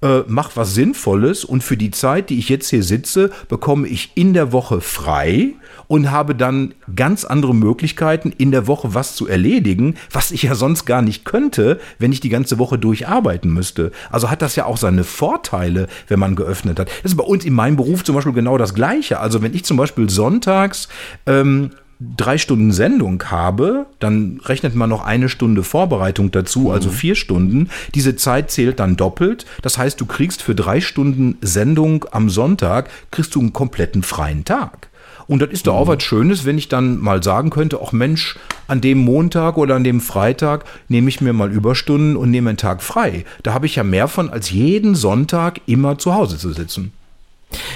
äh, 0.00 0.20
mach 0.28 0.56
was 0.56 0.74
Sinnvolles 0.74 1.44
und 1.44 1.62
für 1.62 1.76
die 1.76 1.90
Zeit, 1.90 2.30
die 2.30 2.38
ich 2.38 2.48
jetzt 2.48 2.70
hier 2.70 2.82
sitze, 2.82 3.30
bekomme 3.48 3.88
ich 3.88 4.12
in 4.14 4.32
der 4.32 4.52
Woche 4.52 4.80
frei 4.80 5.54
und 5.88 6.10
habe 6.10 6.34
dann 6.34 6.74
ganz 6.94 7.24
andere 7.24 7.54
Möglichkeiten, 7.54 8.32
in 8.36 8.52
der 8.52 8.66
Woche 8.66 8.94
was 8.94 9.16
zu 9.16 9.26
erledigen, 9.26 9.96
was 10.12 10.30
ich 10.30 10.44
ja 10.44 10.54
sonst 10.54 10.84
gar 10.84 11.02
nicht 11.02 11.24
könnte, 11.24 11.80
wenn 11.98 12.12
ich 12.12 12.20
die 12.20 12.28
ganze 12.28 12.58
Woche 12.58 12.78
durcharbeiten 12.78 13.52
müsste. 13.52 13.90
Also 14.10 14.30
hat 14.30 14.42
das 14.42 14.54
ja 14.54 14.66
auch 14.66 14.76
seine 14.76 15.04
Vorteile, 15.04 15.88
wenn 16.06 16.20
man 16.20 16.36
geöffnet 16.36 16.78
hat. 16.78 16.88
Das 17.02 17.12
ist 17.12 17.16
bei 17.16 17.24
uns 17.24 17.44
in 17.44 17.54
meinem 17.54 17.76
Beruf 17.76 18.04
zum 18.04 18.14
Beispiel 18.14 18.34
genau 18.34 18.58
das 18.58 18.74
Gleiche. 18.74 19.18
Also 19.18 19.42
wenn 19.42 19.54
ich 19.54 19.64
zum 19.64 19.76
Beispiel 19.76 20.08
sonntags 20.10 20.88
ähm, 21.26 21.70
drei 22.00 22.38
Stunden 22.38 22.72
Sendung 22.72 23.22
habe, 23.24 23.86
dann 23.98 24.40
rechnet 24.44 24.74
man 24.74 24.88
noch 24.88 25.04
eine 25.04 25.28
Stunde 25.28 25.62
Vorbereitung 25.64 26.30
dazu, 26.30 26.60
mhm. 26.60 26.70
also 26.70 26.90
vier 26.90 27.14
Stunden. 27.14 27.70
Diese 27.94 28.16
Zeit 28.16 28.50
zählt 28.50 28.78
dann 28.80 28.96
doppelt. 28.96 29.46
Das 29.62 29.78
heißt, 29.78 30.00
du 30.00 30.06
kriegst 30.06 30.42
für 30.42 30.54
drei 30.54 30.80
Stunden 30.80 31.38
Sendung 31.40 32.04
am 32.12 32.30
Sonntag, 32.30 32.88
kriegst 33.10 33.34
du 33.34 33.40
einen 33.40 33.52
kompletten 33.52 34.02
freien 34.02 34.44
Tag. 34.44 34.88
Und 35.26 35.42
das 35.42 35.50
ist 35.50 35.66
doch 35.66 35.74
auch 35.74 35.84
mhm. 35.86 35.90
was 35.90 36.02
Schönes, 36.02 36.44
wenn 36.46 36.56
ich 36.56 36.68
dann 36.68 36.98
mal 36.98 37.22
sagen 37.22 37.50
könnte, 37.50 37.80
ach 37.84 37.92
Mensch, 37.92 38.38
an 38.66 38.80
dem 38.80 38.98
Montag 38.98 39.58
oder 39.58 39.74
an 39.74 39.84
dem 39.84 40.00
Freitag 40.00 40.64
nehme 40.88 41.08
ich 41.08 41.20
mir 41.20 41.32
mal 41.32 41.52
Überstunden 41.52 42.16
und 42.16 42.30
nehme 42.30 42.50
einen 42.50 42.56
Tag 42.56 42.82
frei. 42.82 43.24
Da 43.42 43.52
habe 43.52 43.66
ich 43.66 43.76
ja 43.76 43.84
mehr 43.84 44.08
von, 44.08 44.30
als 44.30 44.50
jeden 44.50 44.94
Sonntag 44.94 45.60
immer 45.66 45.98
zu 45.98 46.14
Hause 46.14 46.38
zu 46.38 46.52
sitzen. 46.52 46.92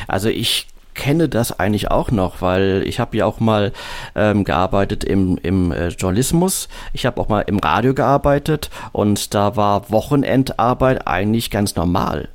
Also 0.06 0.28
ich 0.28 0.66
kenne 0.94 1.28
das 1.28 1.58
eigentlich 1.58 1.90
auch 1.90 2.10
noch, 2.10 2.42
weil 2.42 2.82
ich 2.86 3.00
habe 3.00 3.16
ja 3.16 3.26
auch 3.26 3.40
mal 3.40 3.72
ähm, 4.14 4.44
gearbeitet 4.44 5.04
im, 5.04 5.38
im 5.42 5.72
äh, 5.72 5.88
Journalismus. 5.88 6.68
Ich 6.92 7.06
habe 7.06 7.20
auch 7.20 7.28
mal 7.28 7.42
im 7.42 7.58
Radio 7.58 7.94
gearbeitet 7.94 8.70
und 8.92 9.34
da 9.34 9.56
war 9.56 9.90
Wochenendarbeit 9.90 11.06
eigentlich 11.06 11.50
ganz 11.50 11.76
normal. 11.76 12.28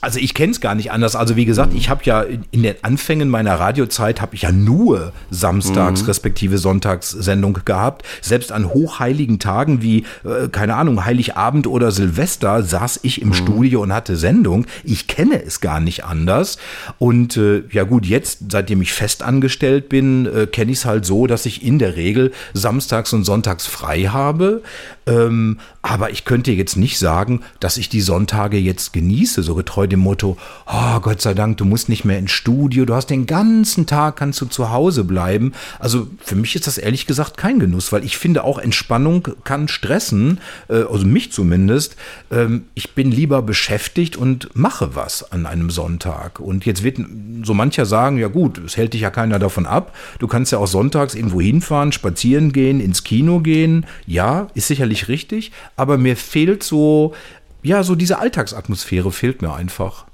Also 0.00 0.18
ich 0.20 0.34
kenne 0.34 0.52
es 0.52 0.60
gar 0.60 0.74
nicht 0.74 0.92
anders. 0.92 1.16
Also 1.16 1.36
wie 1.36 1.44
gesagt, 1.44 1.74
ich 1.74 1.88
habe 1.88 2.02
ja 2.04 2.22
in 2.22 2.62
den 2.62 2.76
Anfängen 2.82 3.28
meiner 3.28 3.58
Radiozeit 3.58 4.20
habe 4.20 4.34
ich 4.34 4.42
ja 4.42 4.52
nur 4.52 5.12
Samstags 5.30 6.02
mhm. 6.02 6.06
respektive 6.06 6.58
Sonntagssendung 6.58 7.58
gehabt. 7.64 8.04
Selbst 8.20 8.52
an 8.52 8.68
hochheiligen 8.68 9.38
Tagen 9.38 9.82
wie 9.82 10.04
äh, 10.24 10.48
keine 10.50 10.74
Ahnung 10.76 11.04
Heiligabend 11.04 11.66
oder 11.66 11.90
Silvester 11.90 12.62
saß 12.62 13.00
ich 13.02 13.20
im 13.20 13.28
mhm. 13.28 13.34
Studio 13.34 13.82
und 13.82 13.92
hatte 13.92 14.16
Sendung. 14.16 14.66
Ich 14.84 15.06
kenne 15.06 15.42
es 15.42 15.60
gar 15.60 15.80
nicht 15.80 16.04
anders. 16.04 16.58
Und 16.98 17.36
äh, 17.36 17.64
ja 17.72 17.84
gut, 17.84 18.06
jetzt 18.06 18.50
seitdem 18.50 18.82
ich 18.82 18.92
fest 18.92 19.22
angestellt 19.22 19.88
bin, 19.88 20.26
äh, 20.26 20.46
kenne 20.46 20.72
ich 20.72 20.78
es 20.78 20.84
halt 20.84 21.04
so, 21.04 21.26
dass 21.26 21.46
ich 21.46 21.64
in 21.64 21.78
der 21.78 21.96
Regel 21.96 22.32
Samstags 22.54 23.12
und 23.12 23.24
Sonntags 23.24 23.66
frei 23.66 24.04
habe. 24.04 24.62
Ähm, 25.06 25.58
aber 25.82 26.10
ich 26.10 26.24
könnte 26.24 26.52
jetzt 26.52 26.76
nicht 26.76 26.98
sagen, 26.98 27.40
dass 27.60 27.78
ich 27.78 27.88
die 27.88 28.00
Sonntage 28.00 28.58
jetzt 28.58 28.92
genieße, 28.92 29.42
so 29.42 29.54
getreu 29.54 29.87
dem 29.88 30.00
Motto, 30.00 30.36
oh 30.66 31.00
Gott 31.00 31.20
sei 31.20 31.34
Dank, 31.34 31.56
du 31.56 31.64
musst 31.64 31.88
nicht 31.88 32.04
mehr 32.04 32.18
ins 32.18 32.30
Studio, 32.30 32.84
du 32.84 32.94
hast 32.94 33.10
den 33.10 33.26
ganzen 33.26 33.86
Tag, 33.86 34.16
kannst 34.16 34.40
du 34.40 34.46
zu 34.46 34.70
Hause 34.70 35.04
bleiben. 35.04 35.52
Also 35.78 36.08
für 36.20 36.36
mich 36.36 36.54
ist 36.54 36.66
das 36.66 36.78
ehrlich 36.78 37.06
gesagt 37.06 37.36
kein 37.36 37.58
Genuss, 37.58 37.92
weil 37.92 38.04
ich 38.04 38.16
finde 38.18 38.44
auch 38.44 38.58
Entspannung 38.58 39.28
kann 39.44 39.68
stressen, 39.68 40.40
äh, 40.68 40.82
also 40.82 41.06
mich 41.06 41.32
zumindest. 41.32 41.96
Ähm, 42.30 42.64
ich 42.74 42.94
bin 42.94 43.10
lieber 43.10 43.42
beschäftigt 43.42 44.16
und 44.16 44.54
mache 44.54 44.94
was 44.94 45.32
an 45.32 45.46
einem 45.46 45.70
Sonntag. 45.70 46.40
Und 46.40 46.66
jetzt 46.66 46.82
wird 46.82 46.98
so 47.42 47.54
mancher 47.54 47.86
sagen, 47.86 48.18
ja 48.18 48.28
gut, 48.28 48.58
es 48.58 48.76
hält 48.76 48.94
dich 48.94 49.02
ja 49.02 49.10
keiner 49.10 49.38
davon 49.38 49.66
ab. 49.66 49.94
Du 50.18 50.26
kannst 50.26 50.52
ja 50.52 50.58
auch 50.58 50.66
sonntags 50.66 51.14
irgendwo 51.14 51.40
hinfahren, 51.40 51.92
spazieren 51.92 52.52
gehen, 52.52 52.80
ins 52.80 53.04
Kino 53.04 53.40
gehen. 53.40 53.86
Ja, 54.06 54.48
ist 54.54 54.68
sicherlich 54.68 55.08
richtig, 55.08 55.52
aber 55.76 55.98
mir 55.98 56.16
fehlt 56.16 56.62
so, 56.62 57.14
ja, 57.62 57.82
so 57.82 57.94
diese 57.94 58.18
Alltagsatmosphäre 58.18 59.12
fehlt 59.12 59.42
mir 59.42 59.52
einfach. 59.52 60.06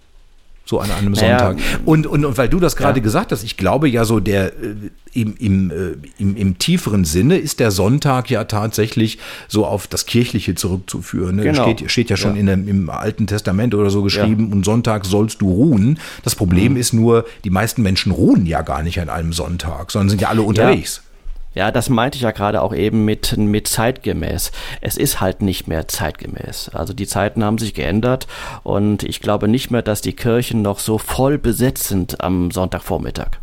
So 0.67 0.81
an 0.81 0.91
einem 0.91 1.13
naja, 1.13 1.39
Sonntag. 1.39 1.65
Und, 1.85 2.07
und, 2.07 2.25
und 2.25 2.39
weil 2.39 2.49
du 2.49 2.59
das 2.59 2.75
gerade 2.75 3.01
ja. 3.01 3.03
gesagt 3.03 3.33
hast, 3.33 3.43
ich 3.43 3.59
glaube 3.59 3.87
ja 3.87 4.07
so 4.07 4.19
der 4.19 4.47
äh, 4.47 4.75
im, 5.13 5.37
im, 5.37 5.71
äh, 5.71 5.97
im, 6.19 6.37
im 6.37 6.59
tieferen 6.59 7.05
Sinne 7.05 7.37
ist 7.37 7.61
der 7.61 7.71
Sonntag 7.71 8.31
ja 8.31 8.45
tatsächlich 8.45 9.19
so 9.47 9.67
auf 9.67 9.87
das 9.87 10.07
Kirchliche 10.07 10.55
zurückzuführen. 10.55 11.37
Ne? 11.37 11.43
Genau. 11.43 11.71
Steht, 11.71 11.91
steht 11.91 12.11
ja 12.11 12.17
schon 12.17 12.35
ja. 12.35 12.41
In 12.41 12.47
dem, 12.47 12.67
im 12.67 12.89
Alten 12.89 13.27
Testament 13.27 13.75
oder 13.75 13.91
so 13.91 14.03
geschrieben, 14.03 14.49
ja. 14.49 14.53
und 14.55 14.65
Sonntag 14.65 15.05
sollst 15.05 15.43
du 15.43 15.53
ruhen. 15.53 15.99
Das 16.23 16.35
Problem 16.35 16.73
mhm. 16.73 16.79
ist 16.79 16.95
nur, 16.95 17.27
die 17.45 17.51
meisten 17.51 17.83
Menschen 17.83 18.11
ruhen 18.11 18.47
ja 18.47 18.63
gar 18.63 18.83
nicht 18.83 18.99
an 19.01 19.11
einem 19.11 19.35
Sonntag, 19.35 19.91
sondern 19.91 20.09
sind 20.09 20.23
ja 20.23 20.29
alle 20.29 20.43
unterwegs. 20.43 21.03
Ja, 21.05 21.14
das 21.71 21.89
meinte 21.89 22.17
ich 22.17 22.23
ja 22.23 22.33
gerade 22.33 22.63
auch 22.63 22.75
eben 22.75 23.05
mit, 23.05 23.37
mit 23.37 23.69
zeitgemäß. 23.69 24.51
Es 24.81 24.97
ist 24.97 25.21
halt 25.21 25.41
nicht 25.41 25.69
mehr 25.69 25.87
zeitgemäß. 25.87 26.71
Also 26.71 26.93
die 26.93 27.07
Zeiten 27.07 27.45
haben 27.45 27.59
sich 27.59 27.75
geändert 27.75 28.27
und 28.65 29.05
ich 29.05 29.21
glaube 29.21 29.49
nicht 29.49 29.71
mehr, 29.71 29.83
dass 29.83 30.01
die 30.01 30.15
Kirchen 30.15 30.63
noch 30.63 30.81
so 30.81 30.99
voll 30.99 31.39
besetzt 31.39 31.85
sind 31.85 32.21
am 32.21 32.51
Sonntagvormittag. 32.51 33.39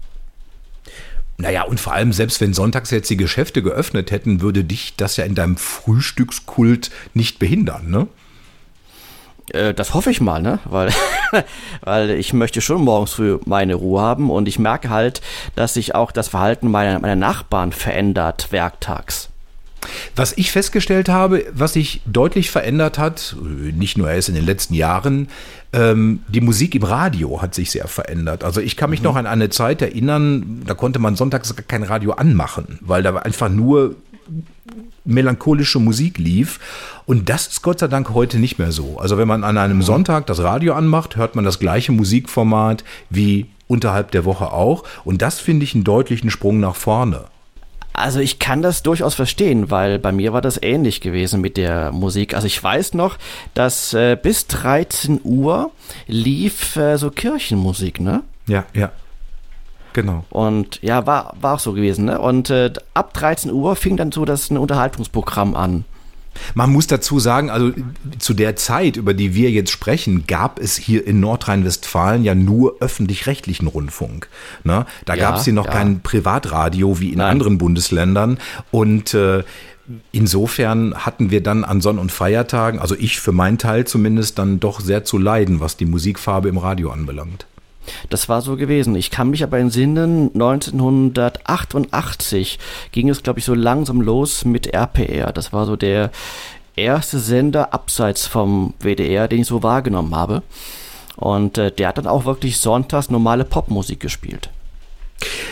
Naja, 1.38 1.64
und 1.64 1.80
vor 1.80 1.94
allem, 1.94 2.14
selbst 2.14 2.40
wenn 2.40 2.54
sonntags 2.54 2.92
jetzt 2.92 3.10
die 3.10 3.18
Geschäfte 3.18 3.64
geöffnet 3.64 4.12
hätten, 4.12 4.42
würde 4.42 4.64
dich 4.64 4.96
das 4.96 5.18
ja 5.18 5.26
in 5.26 5.34
deinem 5.34 5.58
Frühstückskult 5.58 6.92
nicht 7.16 7.40
behindern, 7.40 7.90
ne? 7.90 8.08
Äh, 9.50 9.74
das 9.74 9.94
hoffe 9.94 10.12
ich 10.12 10.22
mal, 10.22 10.42
ne? 10.42 10.60
Weil, 10.66 10.92
weil 11.82 12.12
ich 12.12 12.34
möchte 12.34 12.62
schon 12.62 12.84
morgens 12.84 13.14
früh 13.14 13.40
meine 13.46 13.76
Ruhe 13.76 14.02
haben 14.02 14.30
und 14.30 14.48
ich 14.48 14.60
merke 14.60 14.90
halt, 14.90 15.22
dass 15.56 15.74
sich 15.74 15.96
auch 15.96 16.12
das 16.12 16.30
Verhalten 16.30 16.70
meiner, 16.70 17.00
meiner 17.00 17.16
Nachbarn 17.16 17.72
verändert 17.72 18.52
werktags. 18.52 19.30
Was 20.16 20.38
ich 20.38 20.52
festgestellt 20.52 21.10
habe, 21.10 21.46
was 21.54 21.74
sich 21.74 22.02
deutlich 22.06 22.52
verändert 22.52 23.00
hat, 23.00 23.36
nicht 23.42 23.98
nur 23.98 24.12
erst 24.12 24.30
in 24.30 24.36
den 24.36 24.46
letzten 24.46 24.76
Jahren, 24.76 25.28
ähm, 25.74 26.24
die 26.28 26.42
Musik 26.42 26.76
im 26.76 26.84
Radio 26.84 27.42
hat 27.42 27.56
sich 27.56 27.72
sehr 27.72 27.88
verändert. 27.88 28.44
Also 28.44 28.62
ich 28.62 28.78
kann 28.78 28.90
mich 28.90 29.00
mhm. 29.00 29.06
noch 29.06 29.16
an 29.16 29.26
eine 29.26 29.50
Zeit 29.50 29.82
erinnern, 29.82 30.62
da 30.68 30.76
konnte 30.76 31.00
man 31.00 31.16
sonntags 31.16 31.56
kein 31.68 31.84
Radio 31.84 32.12
anmachen, 32.12 32.78
weil 32.82 33.02
da 33.02 33.16
einfach 33.16 33.50
nur 33.50 33.96
melancholische 35.06 35.80
Musik 35.80 36.18
lief. 36.18 36.60
Und 37.06 37.30
das 37.30 37.48
ist 37.48 37.62
Gott 37.62 37.80
sei 37.80 37.88
Dank 37.88 38.12
heute 38.12 38.40
nicht 38.40 38.60
mehr 38.60 38.72
so. 38.72 38.98
Also 39.00 39.18
wenn 39.18 39.28
man 39.28 39.44
an 39.44 39.58
einem. 39.58 39.82
Sonntag 39.82 40.28
das 40.28 40.40
Radio 40.40 40.74
anmacht, 40.74 41.16
hört 41.16 41.36
man 41.36 41.44
das 41.44 41.58
gleiche 41.58 41.92
Musikformat 41.92 42.84
wie 43.10 43.48
unterhalb 43.68 44.12
der 44.12 44.26
Woche 44.26 44.52
auch. 44.52 44.84
Und 45.04 45.22
das 45.22 45.40
finde 45.40 45.64
ich 45.64 45.74
einen 45.74 45.84
deutlichen 45.84 46.30
Sprung 46.30 46.60
nach 46.60 46.76
vorne. 46.76 47.26
Also 47.94 48.20
ich 48.20 48.40
kann 48.40 48.62
das 48.62 48.84
durchaus 48.84 49.16
verstehen, 49.16 49.70
weil 49.70 50.00
bei 50.00 50.12
mir 50.12 50.34
war 50.34 50.42
das 50.42 50.62
ähnlich 50.62 51.02
gewesen 51.02 51.42
mit 51.42 51.58
der 51.58 51.92
Musik. 51.92 52.34
Also 52.34 52.48
ich 52.48 52.62
weiß 52.62 52.94
noch, 52.94 53.18
dass 53.54 53.94
äh, 53.94 54.18
bis 54.22 54.48
13 54.48 55.22
Uhr 55.24 55.72
lief 56.08 56.76
äh, 56.78 56.98
so 56.98 57.12
Kirchenmusik, 57.12 58.00
ne? 58.00 58.24
Ja, 58.48 58.66
ja. 58.74 58.92
Genau. 59.94 60.26
Und 60.30 60.82
ja, 60.82 61.06
war, 61.06 61.34
war 61.40 61.56
auch 61.56 61.60
so 61.60 61.74
gewesen. 61.74 62.06
Ne? 62.06 62.20
Und 62.20 62.50
äh, 62.50 62.72
ab 62.94 63.14
13 63.14 63.52
Uhr 63.52 63.76
fing 63.76 63.98
dann 63.98 64.12
so 64.12 64.26
das 64.26 64.50
Unterhaltungsprogramm 64.50 65.56
an. 65.56 65.86
Man 66.54 66.72
muss 66.72 66.88
dazu 66.88 67.20
sagen, 67.20 67.50
also 67.50 67.72
zu 68.18 68.34
der 68.34 68.56
Zeit, 68.56 68.96
über 68.96 69.14
die 69.14 69.36
wir 69.36 69.52
jetzt 69.52 69.70
sprechen, 69.70 70.26
gab 70.28 70.60
es 70.60 70.78
hier 70.78 71.06
in 71.06 71.20
Nordrhein-Westfalen 71.20 72.24
ja 72.24 72.36
nur 72.36 72.78
öffentlich-rechtlichen 72.80 73.68
Rundfunk. 73.68 74.30
Ne? 74.64 74.86
Da 75.06 75.16
ja, 75.16 75.30
gab 75.30 75.38
es 75.38 75.44
hier 75.44 75.54
noch 75.54 75.66
ja. 75.66 75.72
kein 75.72 76.02
Privatradio 76.02 77.00
wie 77.00 77.10
in 77.10 77.18
Nein. 77.18 77.32
anderen 77.32 77.58
Bundesländern. 77.58 78.40
Und 78.72 79.14
äh, 79.14 79.44
Insofern 80.14 80.94
hatten 80.94 81.32
wir 81.32 81.44
dann 81.44 81.66
an 81.66 81.82
Sonn- 81.82 82.00
und 82.00 82.14
Feiertagen, 82.14 82.80
also 82.80 82.96
ich 82.98 83.20
für 83.20 83.34
meinen 83.34 83.58
Teil 83.58 83.86
zumindest, 83.86 84.40
dann 84.40 84.60
doch 84.60 84.80
sehr 84.80 85.04
zu 85.04 85.18
leiden, 85.18 85.60
was 85.60 85.76
die 85.76 85.86
Musikfarbe 85.86 86.48
im 86.48 86.58
Radio 86.58 86.92
anbelangt. 86.92 87.46
Das 88.10 88.30
war 88.30 88.42
so 88.42 88.56
gewesen. 88.56 88.96
Ich 88.96 89.12
kann 89.12 89.30
mich 89.30 89.44
aber 89.44 89.60
entsinnen, 89.60 90.32
1988 90.34 92.58
ging 92.92 93.10
es, 93.10 93.22
glaube 93.24 93.40
ich, 93.40 93.46
so 93.46 93.54
langsam 93.54 94.02
los 94.02 94.46
mit 94.46 94.68
RPR. 94.68 95.34
Das 95.34 95.52
war 95.54 95.66
so 95.66 95.76
der 95.76 96.12
erste 96.76 97.20
Sender 97.20 97.74
abseits 97.74 98.28
vom 98.28 98.74
WDR, 98.80 99.28
den 99.28 99.42
ich 99.42 99.48
so 99.48 99.64
wahrgenommen 99.64 100.16
habe. 100.16 100.44
Und 101.16 101.58
äh, 101.58 101.72
der 101.72 101.88
hat 101.90 101.98
dann 101.98 102.08
auch 102.08 102.26
wirklich 102.26 102.60
sonntags 102.60 103.10
normale 103.10 103.46
Popmusik 103.46 104.00
gespielt. 104.00 104.50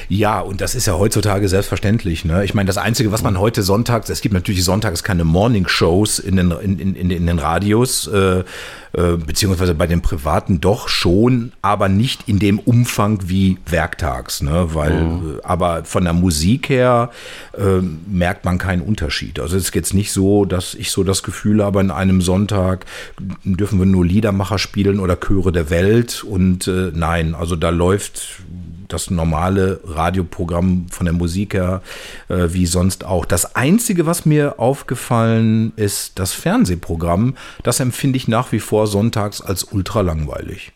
Ja, 0.07 0.39
und 0.39 0.61
das 0.61 0.75
ist 0.75 0.87
ja 0.87 0.97
heutzutage 0.97 1.47
selbstverständlich. 1.47 2.25
Ne? 2.25 2.43
Ich 2.43 2.53
meine, 2.53 2.67
das 2.67 2.77
Einzige, 2.77 3.11
was 3.11 3.21
man 3.21 3.39
heute 3.39 3.61
sonntags, 3.61 4.09
es 4.09 4.21
gibt 4.21 4.33
natürlich 4.33 4.63
sonntags 4.63 5.03
keine 5.03 5.23
Morning-Shows 5.23 6.19
in 6.19 6.35
den, 6.35 6.51
in, 6.51 6.79
in, 6.79 7.11
in 7.11 7.27
den 7.27 7.39
Radios, 7.39 8.07
äh, 8.07 8.43
äh, 8.93 9.17
beziehungsweise 9.17 9.75
bei 9.75 9.85
den 9.85 10.01
Privaten 10.01 10.61
doch 10.61 10.87
schon, 10.87 11.51
aber 11.61 11.89
nicht 11.89 12.27
in 12.27 12.39
dem 12.39 12.57
Umfang 12.57 13.19
wie 13.25 13.59
werktags. 13.67 14.41
Ne? 14.41 14.73
Weil, 14.73 15.03
mhm. 15.03 15.37
Äh, 15.37 15.43
aber 15.43 15.85
von 15.85 16.03
der 16.03 16.13
Musik 16.13 16.69
her 16.69 17.11
äh, 17.55 17.81
merkt 18.07 18.45
man 18.45 18.57
keinen 18.57 18.81
Unterschied. 18.81 19.39
Also 19.39 19.57
es 19.57 19.65
ist 19.65 19.75
jetzt 19.75 19.93
nicht 19.93 20.11
so, 20.11 20.45
dass 20.45 20.73
ich 20.73 20.89
so 20.89 21.03
das 21.03 21.21
Gefühl 21.21 21.63
habe, 21.63 21.79
an 21.79 21.91
einem 21.91 22.21
Sonntag 22.21 22.85
dürfen 23.43 23.77
wir 23.77 23.85
nur 23.85 24.05
Liedermacher 24.05 24.57
spielen 24.57 24.99
oder 24.99 25.17
Chöre 25.19 25.51
der 25.51 25.69
Welt. 25.69 26.23
Und 26.23 26.67
äh, 26.67 26.91
nein, 26.93 27.35
also 27.35 27.55
da 27.55 27.69
läuft 27.69 28.41
das 28.89 29.09
normale 29.09 29.79
Radioprogramm 29.85 30.87
von 30.89 31.05
der 31.05 31.13
Musik 31.13 31.53
her, 31.53 31.81
äh, 32.27 32.47
wie 32.49 32.65
sonst 32.65 33.05
auch. 33.05 33.25
Das 33.25 33.55
Einzige, 33.55 34.05
was 34.05 34.25
mir 34.25 34.59
aufgefallen 34.59 35.71
ist, 35.77 36.19
das 36.19 36.33
Fernsehprogramm, 36.33 37.35
das 37.63 37.79
empfinde 37.79 38.17
ich 38.17 38.27
nach 38.27 38.51
wie 38.51 38.59
vor 38.59 38.87
sonntags 38.87 39.41
als 39.41 39.63
ultra 39.63 40.01
langweilig. 40.01 40.73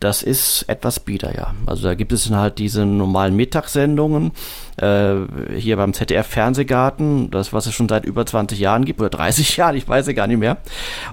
Das 0.00 0.22
ist 0.22 0.64
etwas 0.68 1.00
bieder, 1.00 1.34
ja. 1.34 1.54
Also 1.66 1.82
da 1.82 1.94
gibt 1.94 2.12
es 2.12 2.30
halt 2.30 2.58
diese 2.58 2.86
normalen 2.86 3.34
Mittagssendungen, 3.34 4.30
äh, 4.76 5.16
hier 5.56 5.76
beim 5.76 5.92
ZDF 5.92 6.26
Fernsehgarten, 6.26 7.30
das 7.32 7.52
was 7.52 7.66
es 7.66 7.74
schon 7.74 7.88
seit 7.88 8.04
über 8.04 8.24
20 8.24 8.60
Jahren 8.60 8.84
gibt, 8.84 9.00
oder 9.00 9.10
30 9.10 9.56
Jahren, 9.56 9.76
ich 9.76 9.88
weiß 9.88 10.06
ja 10.06 10.12
gar 10.12 10.28
nicht 10.28 10.38
mehr. 10.38 10.58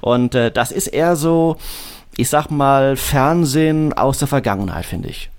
Und 0.01 0.36
äh, 0.36 0.51
das 0.51 0.71
ist 0.71 0.88
eher 0.88 1.15
so, 1.15 1.58
ich 2.15 2.30
sag 2.30 2.51
mal, 2.51 2.95
Fernsehen 2.95 3.91
aus 3.93 4.19
der 4.19 4.28
Vergangenheit, 4.28 4.86
finde 4.86 5.10
ich. 5.10 5.32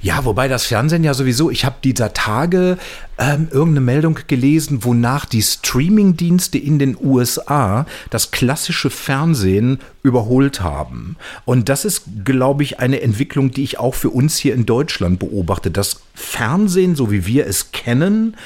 Ja, 0.00 0.24
wobei 0.24 0.48
das 0.48 0.66
Fernsehen 0.66 1.04
ja 1.04 1.14
sowieso, 1.14 1.50
ich 1.50 1.64
habe 1.64 1.76
dieser 1.82 2.12
Tage 2.12 2.78
ähm, 3.18 3.48
irgendeine 3.50 3.84
Meldung 3.84 4.18
gelesen, 4.26 4.84
wonach 4.84 5.26
die 5.26 5.42
Streamingdienste 5.42 6.58
in 6.58 6.78
den 6.78 6.96
USA 7.00 7.86
das 8.10 8.30
klassische 8.30 8.90
Fernsehen 8.90 9.78
überholt 10.02 10.60
haben. 10.60 11.16
Und 11.44 11.68
das 11.68 11.84
ist, 11.84 12.04
glaube 12.24 12.62
ich, 12.62 12.80
eine 12.80 13.00
Entwicklung, 13.00 13.50
die 13.50 13.62
ich 13.62 13.78
auch 13.78 13.94
für 13.94 14.10
uns 14.10 14.38
hier 14.38 14.54
in 14.54 14.66
Deutschland 14.66 15.18
beobachte. 15.18 15.70
Das 15.70 16.00
Fernsehen, 16.14 16.96
so 16.96 17.10
wie 17.10 17.26
wir 17.26 17.46
es 17.46 17.70
kennen, 17.72 18.36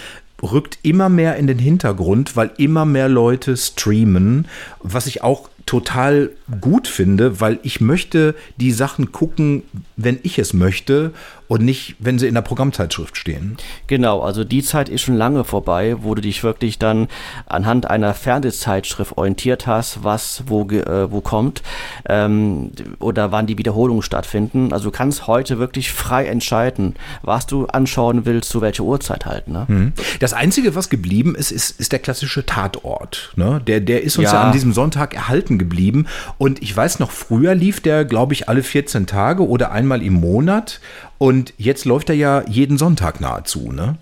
rückt 0.43 0.79
immer 0.83 1.09
mehr 1.09 1.37
in 1.37 1.47
den 1.47 1.59
Hintergrund, 1.59 2.37
weil 2.37 2.51
immer 2.59 2.85
mehr 2.85 3.09
Leute 3.09 3.57
streamen, 3.57 4.47
was 4.81 5.07
ich 5.07 5.23
auch 5.23 5.49
total 5.67 6.31
gut 6.61 6.87
finde, 6.87 7.41
weil 7.41 7.59
ich 7.65 7.81
möchte 7.81 8.37
die 8.57 8.71
Sachen 8.71 9.11
gucken, 9.11 9.65
wenn 9.97 10.19
ich 10.23 10.39
es 10.39 10.55
möchte 10.55 11.13
und 11.49 11.63
nicht, 11.63 11.97
wenn 11.99 12.19
sie 12.19 12.27
in 12.27 12.35
der 12.35 12.43
Programmzeitschrift 12.43 13.17
stehen. 13.17 13.57
Genau, 13.87 14.21
also 14.21 14.45
die 14.45 14.63
Zeit 14.63 14.89
ist 14.89 15.03
schon 15.03 15.17
lange 15.17 15.45
vorbei, 15.45 15.97
wo 16.01 16.15
du 16.15 16.23
dich 16.23 16.43
wirklich 16.43 16.79
dann 16.79 17.09
anhand 17.47 17.89
einer 17.89 18.15
Fernsehzeitschrift 18.15 19.17
orientiert 19.17 19.67
hast, 19.67 20.03
was 20.03 20.45
wo, 20.47 20.63
äh, 20.69 21.11
wo 21.11 21.21
kommt 21.21 21.63
ähm, 22.09 22.73
oder 22.99 23.33
wann 23.33 23.47
die 23.47 23.59
Wiederholungen 23.59 24.03
stattfinden. 24.03 24.73
Also 24.73 24.87
du 24.87 24.91
kannst 24.91 25.27
heute 25.27 25.59
wirklich 25.59 25.93
frei 25.93 26.27
entscheiden, 26.27 26.95
was 27.23 27.47
du 27.47 27.67
anschauen 27.67 28.25
willst, 28.25 28.51
zu 28.51 28.61
welcher 28.61 28.85
Uhrzeit 28.85 29.27
halt. 29.27 29.49
Ne? 29.49 29.65
Mhm. 29.69 29.93
Das 30.21 30.33
Einzige, 30.33 30.75
was 30.75 30.89
geblieben 30.91 31.35
ist, 31.35 31.53
ist, 31.53 31.79
ist 31.81 31.93
der 31.93 31.99
klassische 31.99 32.45
Tatort. 32.45 33.33
Ne? 33.37 33.61
Der, 33.67 33.81
der 33.81 34.03
ist 34.03 34.19
uns 34.19 34.27
ja. 34.27 34.35
ja 34.35 34.43
an 34.43 34.53
diesem 34.53 34.73
Sonntag 34.73 35.15
erhalten 35.15 35.56
geblieben. 35.59 36.07
Und 36.39 36.63
ich 36.63 36.77
weiß 36.77 36.99
noch, 36.99 37.11
früher 37.11 37.55
lief 37.55 37.81
der, 37.81 38.05
glaube 38.05 38.35
ich, 38.35 38.49
alle 38.49 38.63
14 38.63 39.07
Tage 39.07 39.47
oder 39.47 39.73
einmal 39.73 40.03
im 40.03 40.15
Monat. 40.15 40.81
Und 41.19 41.55
jetzt 41.59 41.85
läuft 41.85 42.09
er 42.09 42.17
ja 42.17 42.43
jeden 42.47 42.79
Sonntag 42.79 43.21
nahezu, 43.21 43.73
ne? 43.73 43.97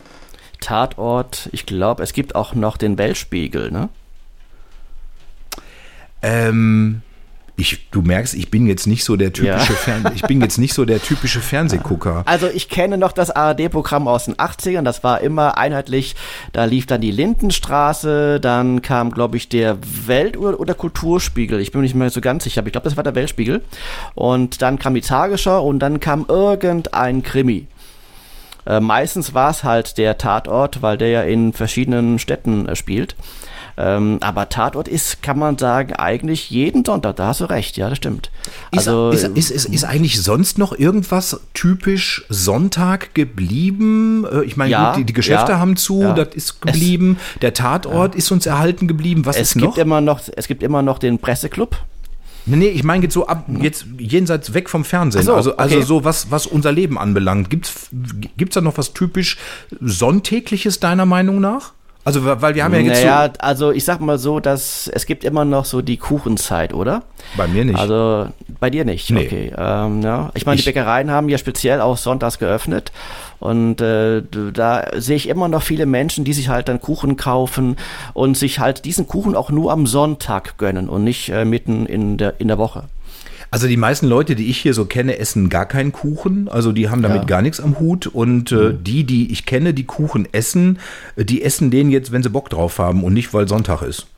Tatort, 0.61 1.49
ich 1.53 1.67
glaube, 1.67 2.03
es 2.03 2.13
gibt 2.13 2.35
auch 2.35 2.55
noch 2.55 2.77
den 2.77 2.97
Weltspiegel, 2.97 3.71
ne? 3.71 3.89
Ähm, 6.23 7.03
ich, 7.57 7.89
du 7.91 8.03
merkst, 8.03 8.35
ich 8.35 8.51
bin 8.51 8.67
jetzt 8.67 8.87
nicht 8.87 9.05
so 9.05 9.17
der 9.17 9.33
typische 9.33 9.73
ja. 9.73 9.79
Fern 9.79 10.11
ich 10.15 10.23
bin 10.23 10.41
jetzt 10.41 10.59
nicht 10.59 10.75
so 10.75 10.85
der 10.85 11.01
typische 11.01 11.41
Fernsehgucker. 11.41 12.25
Also 12.35 12.49
ich 12.49 12.69
kenne 12.69 12.99
noch 12.99 13.13
das 13.13 13.31
ARD-Programm 13.31 14.09
aus 14.09 14.25
den 14.25 14.35
80ern, 14.35 14.83
das 14.83 15.05
war 15.05 15.21
immer 15.21 15.57
einheitlich, 15.57 16.17
da 16.53 16.65
lief 16.65 16.87
dann 16.87 17.01
die 17.01 17.11
Lindenstraße, 17.11 18.41
dann 18.41 18.83
kam, 18.83 19.13
glaube 19.13 19.37
ich, 19.37 19.49
der 19.49 19.79
Welt- 20.07 20.37
oder, 20.37 20.75
Kulturspiegel, 20.75 21.61
ich 21.61 21.71
bin 21.71 21.81
mir 21.81 21.85
nicht 21.85 21.95
mehr 21.95 22.11
so 22.11 22.21
ganz 22.21 22.45
sicher, 22.45 22.61
aber 22.61 22.69
ich 22.69 22.73
glaube, 22.73 22.89
das 22.89 22.97
war 22.97 23.05
der 23.05 23.15
Weltspiegel. 23.15 23.63
Und 24.15 24.63
dann 24.63 24.79
kam 24.79 24.95
die 24.95 25.01
Tagesschau 25.01 25.65
und 25.65 25.79
dann 25.79 26.01
kam 26.01 26.27
irgendein 26.29 27.23
Krimi. 27.23 27.67
Äh, 28.67 28.81
meistens 28.81 29.35
war 29.35 29.51
es 29.51 29.63
halt 29.65 29.99
der 29.99 30.19
Tatort, 30.19 30.83
weil 30.83 30.99
der 30.99 31.09
ja 31.09 31.23
in 31.23 31.53
verschiedenen 31.53 32.19
Städten 32.19 32.67
äh, 32.67 32.77
spielt. 32.77 33.15
Ähm, 33.77 34.19
aber 34.21 34.49
Tatort 34.49 34.87
ist, 34.87 35.23
kann 35.23 35.39
man 35.39 35.59
sagen, 35.59 35.95
eigentlich 35.95 36.51
jeden 36.51 36.85
Sonntag. 36.85 37.17
Da 37.17 37.29
hast 37.29 37.41
du 37.41 37.47
recht, 37.47 37.77
ja, 37.77 37.89
das 37.89 37.99
stimmt. 37.99 38.31
Also, 38.71 39.11
ist, 39.11 39.25
ist, 39.25 39.51
ist, 39.51 39.65
ist 39.67 39.85
eigentlich 39.85 40.23
sonst 40.23 40.59
noch 40.59 40.79
irgendwas 40.79 41.41
typisch 41.55 42.25
Sonntag 42.29 43.15
geblieben? 43.15 44.25
Äh, 44.31 44.45
ich 44.45 44.57
meine, 44.57 44.71
ja, 44.71 44.95
die, 44.97 45.05
die, 45.05 45.13
Geschäfte 45.13 45.53
ja, 45.53 45.59
haben 45.59 45.77
zu, 45.77 46.03
ja. 46.03 46.13
das 46.13 46.35
ist 46.35 46.63
geblieben. 46.63 47.19
Es, 47.35 47.41
Der 47.41 47.55
Tatort 47.55 48.15
ist 48.15 48.31
uns 48.31 48.47
erhalten 48.47 48.87
geblieben. 48.87 49.27
Was 49.27 49.37
es 49.37 49.51
ist 49.51 49.57
noch? 49.57 49.75
Gibt 49.75 49.79
immer 49.79 50.01
noch? 50.01 50.21
Es 50.37 50.47
gibt 50.47 50.63
immer 50.63 50.83
noch 50.83 50.99
den 50.99 51.19
Presseclub. 51.19 51.77
Nee, 52.47 52.57
nee, 52.57 52.69
ich 52.69 52.85
meine 52.85 53.05
jetzt 53.05 53.15
so 53.15 53.27
ab, 53.27 53.47
jetzt 53.49 53.87
jenseits 53.99 54.53
weg 54.53 54.69
vom 54.69 54.85
Fernsehen. 54.85 55.23
So, 55.23 55.35
also, 55.35 55.57
also 55.57 55.81
so 55.81 56.05
was, 56.05 56.31
was 56.31 56.47
unser 56.47 56.73
Leben 56.73 56.99
anbelangt. 56.99 57.49
Gibt's, 57.49 57.89
gibt's 58.37 58.55
da 58.55 58.61
noch 58.61 58.77
was 58.77 58.93
typisch 58.93 59.39
Sonntägliches 59.81 60.79
deiner 60.79 61.07
Meinung 61.07 61.41
nach? 61.41 61.73
Also, 62.05 62.23
weil 62.25 62.55
wir 62.55 62.65
haben 62.65 62.75
ja 62.75 62.81
jetzt. 62.81 63.03
Naja, 63.03 63.27
so 63.27 63.41
also 63.41 63.73
ich 63.73 63.85
sag 63.85 64.01
mal 64.01 64.19
so, 64.19 64.39
dass 64.39 64.89
es 64.89 65.07
gibt 65.07 65.25
immer 65.25 65.47
noch 65.47 65.65
so 65.65 65.81
die 65.81 65.97
Kuchenzeit, 65.97 66.75
oder? 66.75 67.03
Bei 67.37 67.49
mir 67.49 67.65
nicht. 67.65 67.79
Also 67.79 68.29
bei 68.61 68.69
dir 68.69 68.85
nicht. 68.85 69.11
Nee. 69.11 69.27
Okay. 69.27 69.53
Ähm, 69.57 70.03
ja. 70.03 70.31
Ich 70.35 70.45
meine, 70.45 70.59
die 70.59 70.65
Bäckereien 70.65 71.11
haben 71.11 71.31
ja 71.31 71.39
speziell 71.39 71.81
auch 71.81 71.97
sonntags 71.97 72.39
geöffnet. 72.39 72.93
Und 73.41 73.81
äh, 73.81 74.23
da 74.53 74.87
sehe 74.97 75.17
ich 75.17 75.29
immer 75.29 75.49
noch 75.49 75.63
viele 75.63 75.87
Menschen, 75.87 76.25
die 76.25 76.33
sich 76.33 76.49
halt 76.49 76.69
dann 76.69 76.81
Kuchen 76.81 77.17
kaufen 77.17 77.77
und 78.13 78.37
sich 78.37 78.59
halt 78.59 78.85
diesen 78.85 79.07
Kuchen 79.07 79.35
auch 79.35 79.51
nur 79.51 79.73
am 79.73 79.87
Sonntag 79.87 80.59
gönnen 80.59 80.89
und 80.89 81.05
nicht 81.05 81.31
äh, 81.31 81.45
mitten 81.45 81.87
in 81.87 82.17
der, 82.17 82.39
in 82.39 82.49
der 82.49 82.59
Woche. 82.59 82.85
Also 83.55 83.69
die 83.69 83.77
meisten 83.77 84.09
Leute, 84.09 84.35
die 84.35 84.51
ich 84.51 84.59
hier 84.59 84.75
so 84.75 84.85
kenne, 84.85 85.21
essen 85.21 85.49
gar 85.49 85.65
keinen 85.65 85.93
Kuchen. 85.93 86.49
Also 86.49 86.73
die 86.73 86.89
haben 86.91 87.03
damit 87.03 87.19
ja. 87.19 87.25
gar 87.25 87.41
nichts 87.41 87.61
am 87.61 87.79
Hut. 87.79 88.09
Und 88.09 88.51
äh, 88.51 88.57
mhm. 88.57 88.83
die, 88.83 89.05
die 89.05 89.31
ich 89.31 89.47
kenne, 89.47 89.73
die 89.73 89.85
Kuchen 89.85 90.27
essen, 90.33 90.81
äh, 91.15 91.25
die 91.25 91.41
essen 91.41 91.71
den 91.71 91.89
jetzt, 91.89 92.11
wenn 92.11 92.25
sie 92.25 92.31
Bock 92.31 92.51
drauf 92.51 92.81
haben 92.81 93.05
und 93.05 93.15
nicht, 93.15 93.33
weil 93.33 93.47
Sonntag 93.47 93.83
ist. 93.83 94.09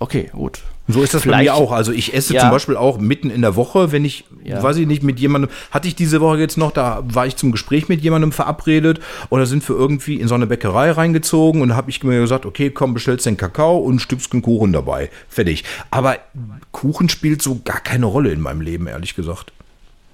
Okay, 0.00 0.30
gut. 0.32 0.62
So 0.90 1.02
ist 1.02 1.12
das 1.12 1.22
Vielleicht, 1.22 1.50
bei 1.50 1.52
mir 1.52 1.54
auch. 1.54 1.72
Also 1.72 1.92
ich 1.92 2.14
esse 2.14 2.32
ja. 2.32 2.40
zum 2.40 2.50
Beispiel 2.50 2.76
auch 2.76 2.98
mitten 2.98 3.30
in 3.30 3.42
der 3.42 3.56
Woche, 3.56 3.92
wenn 3.92 4.04
ich, 4.04 4.24
ja. 4.42 4.62
weiß 4.62 4.76
ich 4.78 4.86
nicht, 4.86 5.02
mit 5.02 5.20
jemandem, 5.20 5.50
hatte 5.70 5.86
ich 5.86 5.96
diese 5.96 6.20
Woche 6.20 6.38
jetzt 6.38 6.56
noch, 6.56 6.70
da 6.70 7.02
war 7.04 7.26
ich 7.26 7.36
zum 7.36 7.52
Gespräch 7.52 7.88
mit 7.88 8.00
jemandem 8.00 8.32
verabredet 8.32 9.00
da 9.30 9.46
sind 9.46 9.68
wir 9.68 9.76
irgendwie 9.76 10.20
in 10.20 10.28
so 10.28 10.34
eine 10.34 10.46
Bäckerei 10.46 10.90
reingezogen 10.90 11.62
und 11.62 11.70
da 11.70 11.76
habe 11.76 11.90
ich 11.90 12.02
mir 12.02 12.20
gesagt, 12.20 12.46
okay, 12.46 12.70
komm, 12.70 12.94
bestellst 12.94 13.26
den 13.26 13.36
Kakao 13.36 13.78
und 13.78 13.96
ein 13.96 13.98
Stückchen 13.98 14.40
Kuchen 14.40 14.72
dabei. 14.72 15.10
Fertig. 15.28 15.64
Aber 15.90 16.16
Kuchen 16.72 17.08
spielt 17.08 17.42
so 17.42 17.60
gar 17.64 17.80
keine 17.80 18.06
Rolle 18.06 18.30
in 18.30 18.40
meinem 18.40 18.60
Leben, 18.60 18.86
ehrlich 18.86 19.14
gesagt. 19.14 19.52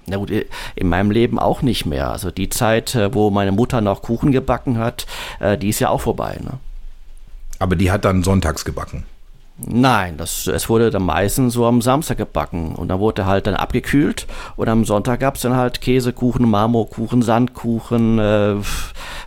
Na 0.07 0.17
gut, 0.17 0.31
in 0.75 0.89
meinem 0.89 1.09
Leben 1.09 1.39
auch 1.39 1.61
nicht 1.61 1.85
mehr. 1.85 2.11
Also 2.11 2.29
die 2.31 2.49
Zeit, 2.49 2.93
äh, 2.95 3.13
wo 3.13 3.31
meine 3.31 3.51
Mutter 3.51 3.81
noch 3.81 4.01
Kuchen 4.01 4.31
gebacken 4.31 4.77
hat, 4.77 5.07
äh, 5.39 5.57
die 5.57 5.69
ist 5.69 5.79
ja 5.79 5.89
auch 5.89 6.01
vorbei. 6.01 6.37
Ne? 6.43 6.59
Aber 7.57 7.75
die 7.75 7.91
hat 7.91 8.05
dann 8.05 8.23
sonntags 8.23 8.65
gebacken. 8.65 9.05
Nein, 9.57 10.17
das, 10.17 10.47
es 10.47 10.67
wurde 10.67 10.91
dann 10.91 11.03
meistens 11.03 11.53
so 11.53 11.65
am 11.65 11.81
Samstag 11.81 12.17
gebacken 12.17 12.75
und 12.75 12.89
dann 12.89 12.99
wurde 12.99 13.25
halt 13.25 13.47
dann 13.47 13.53
abgekühlt 13.53 14.27
und 14.57 14.67
am 14.67 14.83
Sonntag 14.83 15.21
gab 15.21 15.35
es 15.35 15.43
dann 15.43 15.55
halt 15.55 15.79
Käsekuchen, 15.79 16.49
Marmorkuchen, 16.49 17.21
Sandkuchen, 17.21 18.19
äh, 18.19 18.55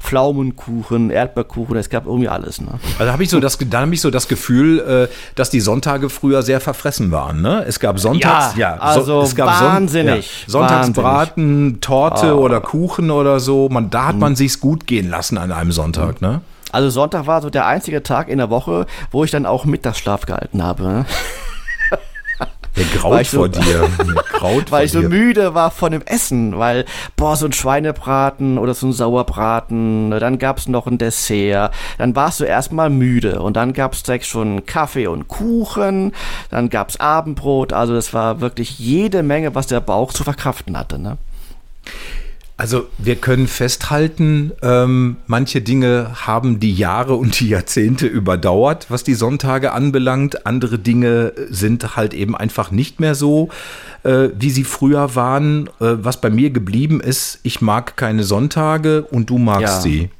Pflaumenkuchen, 0.00 1.08
Erdbeerkuchen, 1.08 1.78
es 1.78 1.88
gab 1.88 2.04
irgendwie 2.04 2.28
alles. 2.28 2.60
Ne? 2.60 2.72
Also 2.98 3.10
habe 3.10 3.22
ich 3.22 3.30
so 3.30 3.40
das, 3.40 3.56
dann 3.56 3.80
habe 3.80 3.94
ich 3.94 4.02
so 4.02 4.10
das 4.10 4.28
Gefühl, 4.28 5.08
äh, 5.08 5.14
dass 5.34 5.48
die 5.48 5.60
Sonntage 5.60 6.10
früher 6.10 6.42
sehr 6.42 6.60
verfressen 6.60 7.10
waren. 7.10 7.40
Ne? 7.40 7.64
Es 7.66 7.80
gab 7.80 7.98
Sonntags, 7.98 8.54
ja, 8.56 8.74
ja 8.74 8.80
also 8.82 9.22
es 9.22 9.34
gab 9.34 9.48
wahnsinnig, 9.48 10.44
Son 10.46 10.60
ja, 10.60 10.68
Sonntagsbraten, 10.68 11.80
Torte 11.80 12.36
oh. 12.36 12.42
oder 12.42 12.60
Kuchen 12.60 13.10
oder 13.10 13.40
so. 13.40 13.70
Man, 13.70 13.88
da 13.88 14.08
hat 14.08 14.18
man 14.18 14.32
mhm. 14.32 14.36
sich's 14.36 14.60
gut 14.60 14.86
gehen 14.86 15.08
lassen 15.08 15.38
an 15.38 15.52
einem 15.52 15.72
Sonntag. 15.72 16.20
Mhm. 16.20 16.28
Ne? 16.28 16.40
Also 16.72 16.90
Sonntag 16.90 17.26
war 17.26 17.42
so 17.42 17.50
der 17.50 17.66
einzige 17.66 18.02
Tag 18.02 18.28
in 18.28 18.38
der 18.38 18.50
Woche, 18.50 18.86
wo 19.10 19.24
ich 19.24 19.30
dann 19.30 19.46
auch 19.46 19.64
Mittagsschlaf 19.64 20.26
gehalten 20.26 20.62
habe. 20.62 20.82
Ne? 20.82 21.06
Der 22.78 22.84
graut 22.84 23.26
so, 23.26 23.38
vor 23.38 23.48
dir. 23.48 23.88
Graut 24.32 24.70
weil 24.70 24.86
ich 24.86 24.92
so 24.92 25.00
dir. 25.00 25.08
müde 25.08 25.54
war 25.54 25.70
von 25.70 25.90
dem 25.90 26.02
Essen, 26.02 26.58
weil, 26.58 26.84
boah, 27.16 27.34
so 27.34 27.46
ein 27.46 27.52
Schweinebraten 27.52 28.56
oder 28.56 28.72
so 28.74 28.86
ein 28.86 28.92
Sauerbraten, 28.92 30.10
dann 30.10 30.38
gab's 30.38 30.68
noch 30.68 30.86
ein 30.86 30.96
Dessert, 30.96 31.74
dann 31.98 32.14
warst 32.14 32.38
du 32.38 32.44
erstmal 32.44 32.88
müde 32.88 33.42
und 33.42 33.56
dann 33.56 33.72
gab's 33.72 34.04
direkt 34.04 34.26
schon 34.26 34.64
Kaffee 34.64 35.08
und 35.08 35.26
Kuchen, 35.26 36.12
dann 36.50 36.70
gab's 36.70 37.00
Abendbrot, 37.00 37.72
also 37.72 37.94
das 37.94 38.14
war 38.14 38.40
wirklich 38.40 38.78
jede 38.78 39.24
Menge, 39.24 39.56
was 39.56 39.66
der 39.66 39.80
Bauch 39.80 40.12
zu 40.12 40.22
verkraften 40.22 40.78
hatte, 40.78 41.00
ne? 41.00 41.18
Also 42.58 42.88
wir 42.98 43.14
können 43.14 43.46
festhalten, 43.46 44.50
ähm, 44.62 45.16
manche 45.28 45.60
Dinge 45.60 46.26
haben 46.26 46.58
die 46.58 46.74
Jahre 46.74 47.14
und 47.14 47.38
die 47.38 47.50
Jahrzehnte 47.50 48.08
überdauert, 48.08 48.86
was 48.88 49.04
die 49.04 49.14
Sonntage 49.14 49.72
anbelangt. 49.72 50.44
Andere 50.44 50.76
Dinge 50.80 51.32
sind 51.50 51.94
halt 51.94 52.14
eben 52.14 52.36
einfach 52.36 52.72
nicht 52.72 52.98
mehr 52.98 53.14
so, 53.14 53.48
äh, 54.02 54.30
wie 54.36 54.50
sie 54.50 54.64
früher 54.64 55.14
waren. 55.14 55.68
Äh, 55.80 55.98
was 56.02 56.20
bei 56.20 56.30
mir 56.30 56.50
geblieben 56.50 57.00
ist, 57.00 57.38
ich 57.44 57.60
mag 57.60 57.96
keine 57.96 58.24
Sonntage 58.24 59.02
und 59.02 59.30
du 59.30 59.38
magst 59.38 59.62
ja. 59.62 59.80
sie. 59.80 60.10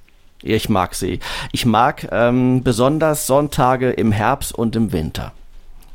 Ich 0.41 0.69
mag 0.69 0.95
sie. 0.95 1.19
Ich 1.51 1.67
mag 1.67 2.07
ähm, 2.13 2.63
besonders 2.63 3.27
Sonntage 3.27 3.91
im 3.91 4.13
Herbst 4.13 4.55
und 4.55 4.77
im 4.77 4.93
Winter. 4.93 5.33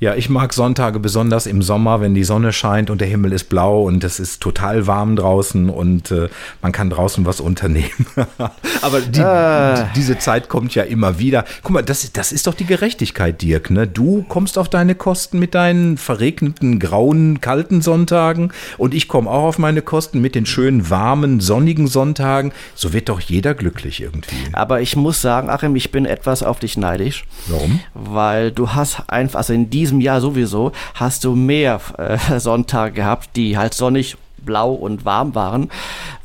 Ja, 0.03 0.15
ich 0.15 0.29
mag 0.29 0.51
Sonntage 0.51 0.99
besonders 0.99 1.45
im 1.45 1.61
Sommer, 1.61 2.01
wenn 2.01 2.13
die 2.13 2.25
Sonne 2.25 2.51
scheint 2.51 2.89
und 2.89 2.99
der 2.99 3.07
Himmel 3.07 3.31
ist 3.31 3.45
blau 3.45 3.83
und 3.83 4.03
es 4.03 4.19
ist 4.19 4.41
total 4.41 4.85
warm 4.85 5.15
draußen 5.15 5.69
und 5.69 6.11
äh, 6.11 6.27
man 6.61 6.73
kann 6.73 6.89
draußen 6.89 7.25
was 7.25 7.39
unternehmen. 7.39 8.05
Aber 8.81 8.99
die, 8.99 9.21
äh. 9.21 9.85
diese 9.95 10.17
Zeit 10.17 10.49
kommt 10.49 10.75
ja 10.75 10.83
immer 10.83 11.19
wieder. 11.19 11.45
Guck 11.61 11.71
mal, 11.71 11.83
das, 11.83 12.11
das 12.11 12.33
ist 12.33 12.47
doch 12.47 12.53
die 12.53 12.65
Gerechtigkeit, 12.65 13.41
Dirk. 13.41 13.69
Ne? 13.69 13.87
Du 13.87 14.25
kommst 14.27 14.57
auf 14.57 14.67
deine 14.67 14.93
Kosten 14.93 15.39
mit 15.39 15.55
deinen 15.55 15.97
verregneten, 15.97 16.79
grauen, 16.79 17.39
kalten 17.39 17.81
Sonntagen 17.81 18.51
und 18.77 18.93
ich 18.93 19.07
komme 19.07 19.29
auch 19.29 19.45
auf 19.45 19.57
meine 19.57 19.81
Kosten 19.81 20.19
mit 20.19 20.35
den 20.35 20.45
schönen, 20.45 20.89
warmen, 20.89 21.39
sonnigen 21.39 21.87
Sonntagen. 21.87 22.51
So 22.75 22.91
wird 22.91 23.07
doch 23.07 23.21
jeder 23.21 23.53
glücklich 23.53 24.01
irgendwie. 24.01 24.35
Aber 24.51 24.81
ich 24.81 24.97
muss 24.97 25.21
sagen, 25.21 25.49
Achim, 25.49 25.77
ich 25.77 25.93
bin 25.93 26.05
etwas 26.05 26.43
auf 26.43 26.59
dich 26.59 26.75
neidisch. 26.75 27.23
Warum? 27.47 27.79
Weil 27.93 28.51
du 28.51 28.71
hast 28.71 29.09
einfach, 29.09 29.37
also 29.37 29.53
in 29.53 29.69
diesem 29.69 29.92
Jahr 30.01 30.21
sowieso, 30.21 30.71
hast 30.95 31.23
du 31.23 31.35
mehr 31.35 31.79
äh, 31.97 32.17
Sonntage 32.39 32.93
gehabt, 32.93 33.35
die 33.35 33.57
halt 33.57 33.73
sonnig 33.73 34.17
blau 34.37 34.73
und 34.73 35.05
warm 35.05 35.35
waren, 35.35 35.69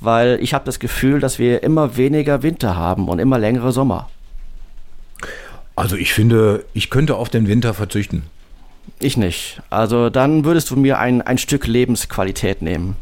weil 0.00 0.38
ich 0.40 0.54
habe 0.54 0.64
das 0.64 0.78
Gefühl, 0.78 1.20
dass 1.20 1.38
wir 1.38 1.62
immer 1.62 1.96
weniger 1.96 2.42
Winter 2.42 2.76
haben 2.76 3.09
und 3.09 3.18
immer 3.18 3.38
längere 3.38 3.72
Sommer. 3.72 4.09
Also 5.76 5.96
ich 5.96 6.12
finde, 6.12 6.64
ich 6.74 6.90
könnte 6.90 7.14
auf 7.14 7.28
den 7.28 7.46
Winter 7.46 7.72
verzichten. 7.74 8.24
Ich 8.98 9.16
nicht. 9.16 9.61
Also 9.70 10.11
dann 10.11 10.44
würdest 10.44 10.70
du 10.70 10.76
mir 10.76 10.98
ein, 10.98 11.22
ein 11.22 11.38
Stück 11.38 11.66
Lebensqualität 11.66 12.62
nehmen. 12.62 12.96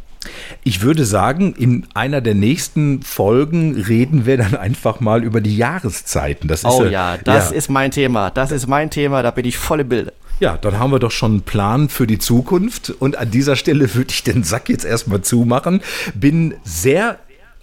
Ich 0.65 0.83
würde 0.83 1.05
sagen, 1.05 1.55
in 1.55 1.87
einer 1.95 2.21
der 2.21 2.35
nächsten 2.35 3.03
Folgen 3.03 3.81
reden 3.81 4.27
wir 4.27 4.37
dann 4.37 4.57
einfach 4.57 5.01
mal 5.01 5.23
über 5.23 5.41
die 5.41 5.57
Jahreszeiten. 5.57 6.49
Das 6.49 6.65
ist, 6.65 6.67
oh 6.67 6.85
ja, 6.85 7.17
das 7.19 7.51
ja. 7.51 7.57
ist 7.57 7.71
mein 7.71 7.93
Thema. 7.93 8.31
Das 8.31 8.51
ist 8.51 8.67
mein 8.67 8.91
Thema, 8.91 9.23
da 9.23 9.31
bin 9.31 9.45
ich 9.45 9.57
voll 9.57 9.81
im 9.81 9.89
Bilde. 9.89 10.13
Ja, 10.39 10.59
dann 10.59 10.79
haben 10.79 10.93
wir 10.93 10.99
doch 10.99 11.11
schon 11.11 11.33
einen 11.33 11.43
Plan 11.43 11.89
für 11.89 12.07
die 12.07 12.19
Zukunft. 12.19 12.91
Und 12.99 13.17
an 13.17 13.31
dieser 13.31 13.57
Stelle 13.57 13.95
würde 13.95 14.11
ich 14.11 14.23
den 14.23 14.45
Sack 14.45 14.69
jetzt 14.69 14.85
erstmal 14.85 15.23
zumachen. 15.23 15.81
Bin 16.15 16.55
sehr 16.65 17.19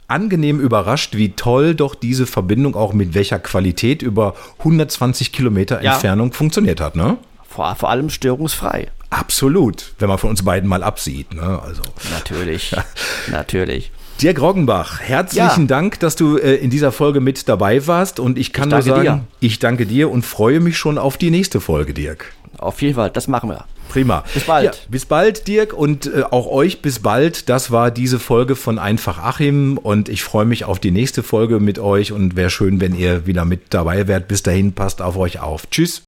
angenehm 0.07 0.59
überrascht, 0.59 1.15
wie 1.15 1.29
toll 1.29 1.75
doch 1.75 1.95
diese 1.95 2.25
Verbindung 2.25 2.75
auch 2.75 2.93
mit 2.93 3.13
welcher 3.13 3.39
Qualität 3.39 4.01
über 4.01 4.35
120 4.59 5.31
Kilometer 5.31 5.79
Entfernung 5.79 6.29
ja. 6.29 6.35
funktioniert 6.35 6.81
hat, 6.81 6.95
ne? 6.95 7.17
Vor, 7.47 7.75
vor 7.75 7.89
allem 7.89 8.09
störungsfrei. 8.09 8.89
Absolut, 9.09 9.93
wenn 9.99 10.09
man 10.09 10.17
von 10.17 10.31
uns 10.31 10.43
beiden 10.43 10.67
mal 10.67 10.83
absieht. 10.83 11.33
Ne? 11.33 11.61
Also. 11.63 11.83
Natürlich, 12.11 12.75
natürlich. 13.31 13.91
Dirk 14.21 14.41
Roggenbach, 14.41 14.99
herzlichen 15.01 15.61
ja. 15.61 15.67
Dank, 15.67 15.99
dass 15.99 16.15
du 16.15 16.37
äh, 16.37 16.55
in 16.55 16.69
dieser 16.69 16.91
Folge 16.91 17.19
mit 17.19 17.47
dabei 17.47 17.85
warst. 17.87 18.19
Und 18.19 18.37
ich 18.37 18.53
kann 18.53 18.69
ich 18.69 18.73
nur 18.73 18.81
sagen, 18.81 19.03
dir. 19.03 19.25
ich 19.39 19.59
danke 19.59 19.85
dir 19.85 20.09
und 20.09 20.23
freue 20.25 20.59
mich 20.59 20.77
schon 20.77 20.97
auf 20.97 21.17
die 21.17 21.29
nächste 21.29 21.61
Folge, 21.61 21.93
Dirk. 21.93 22.33
Auf 22.63 22.81
jeden 22.81 22.95
Fall, 22.95 23.09
das 23.09 23.27
machen 23.27 23.49
wir. 23.49 23.65
Prima. 23.89 24.23
Bis 24.33 24.45
bald. 24.45 24.65
Ja, 24.65 24.71
bis 24.89 25.05
bald, 25.05 25.47
Dirk, 25.47 25.73
und 25.73 26.07
äh, 26.07 26.23
auch 26.23 26.47
euch 26.47 26.81
bis 26.81 26.99
bald. 26.99 27.49
Das 27.49 27.71
war 27.71 27.91
diese 27.91 28.19
Folge 28.19 28.55
von 28.55 28.79
Einfach 28.79 29.19
Achim 29.19 29.77
und 29.77 30.09
ich 30.09 30.23
freue 30.23 30.45
mich 30.45 30.65
auf 30.65 30.79
die 30.79 30.91
nächste 30.91 31.21
Folge 31.23 31.59
mit 31.59 31.77
euch 31.79 32.11
und 32.11 32.35
wäre 32.35 32.49
schön, 32.49 32.81
wenn 32.81 32.95
ihr 32.95 33.27
wieder 33.27 33.45
mit 33.45 33.73
dabei 33.73 34.07
wärt. 34.07 34.27
Bis 34.27 34.41
dahin, 34.41 34.73
passt 34.73 35.01
auf 35.01 35.17
euch 35.17 35.39
auf. 35.39 35.69
Tschüss. 35.69 36.03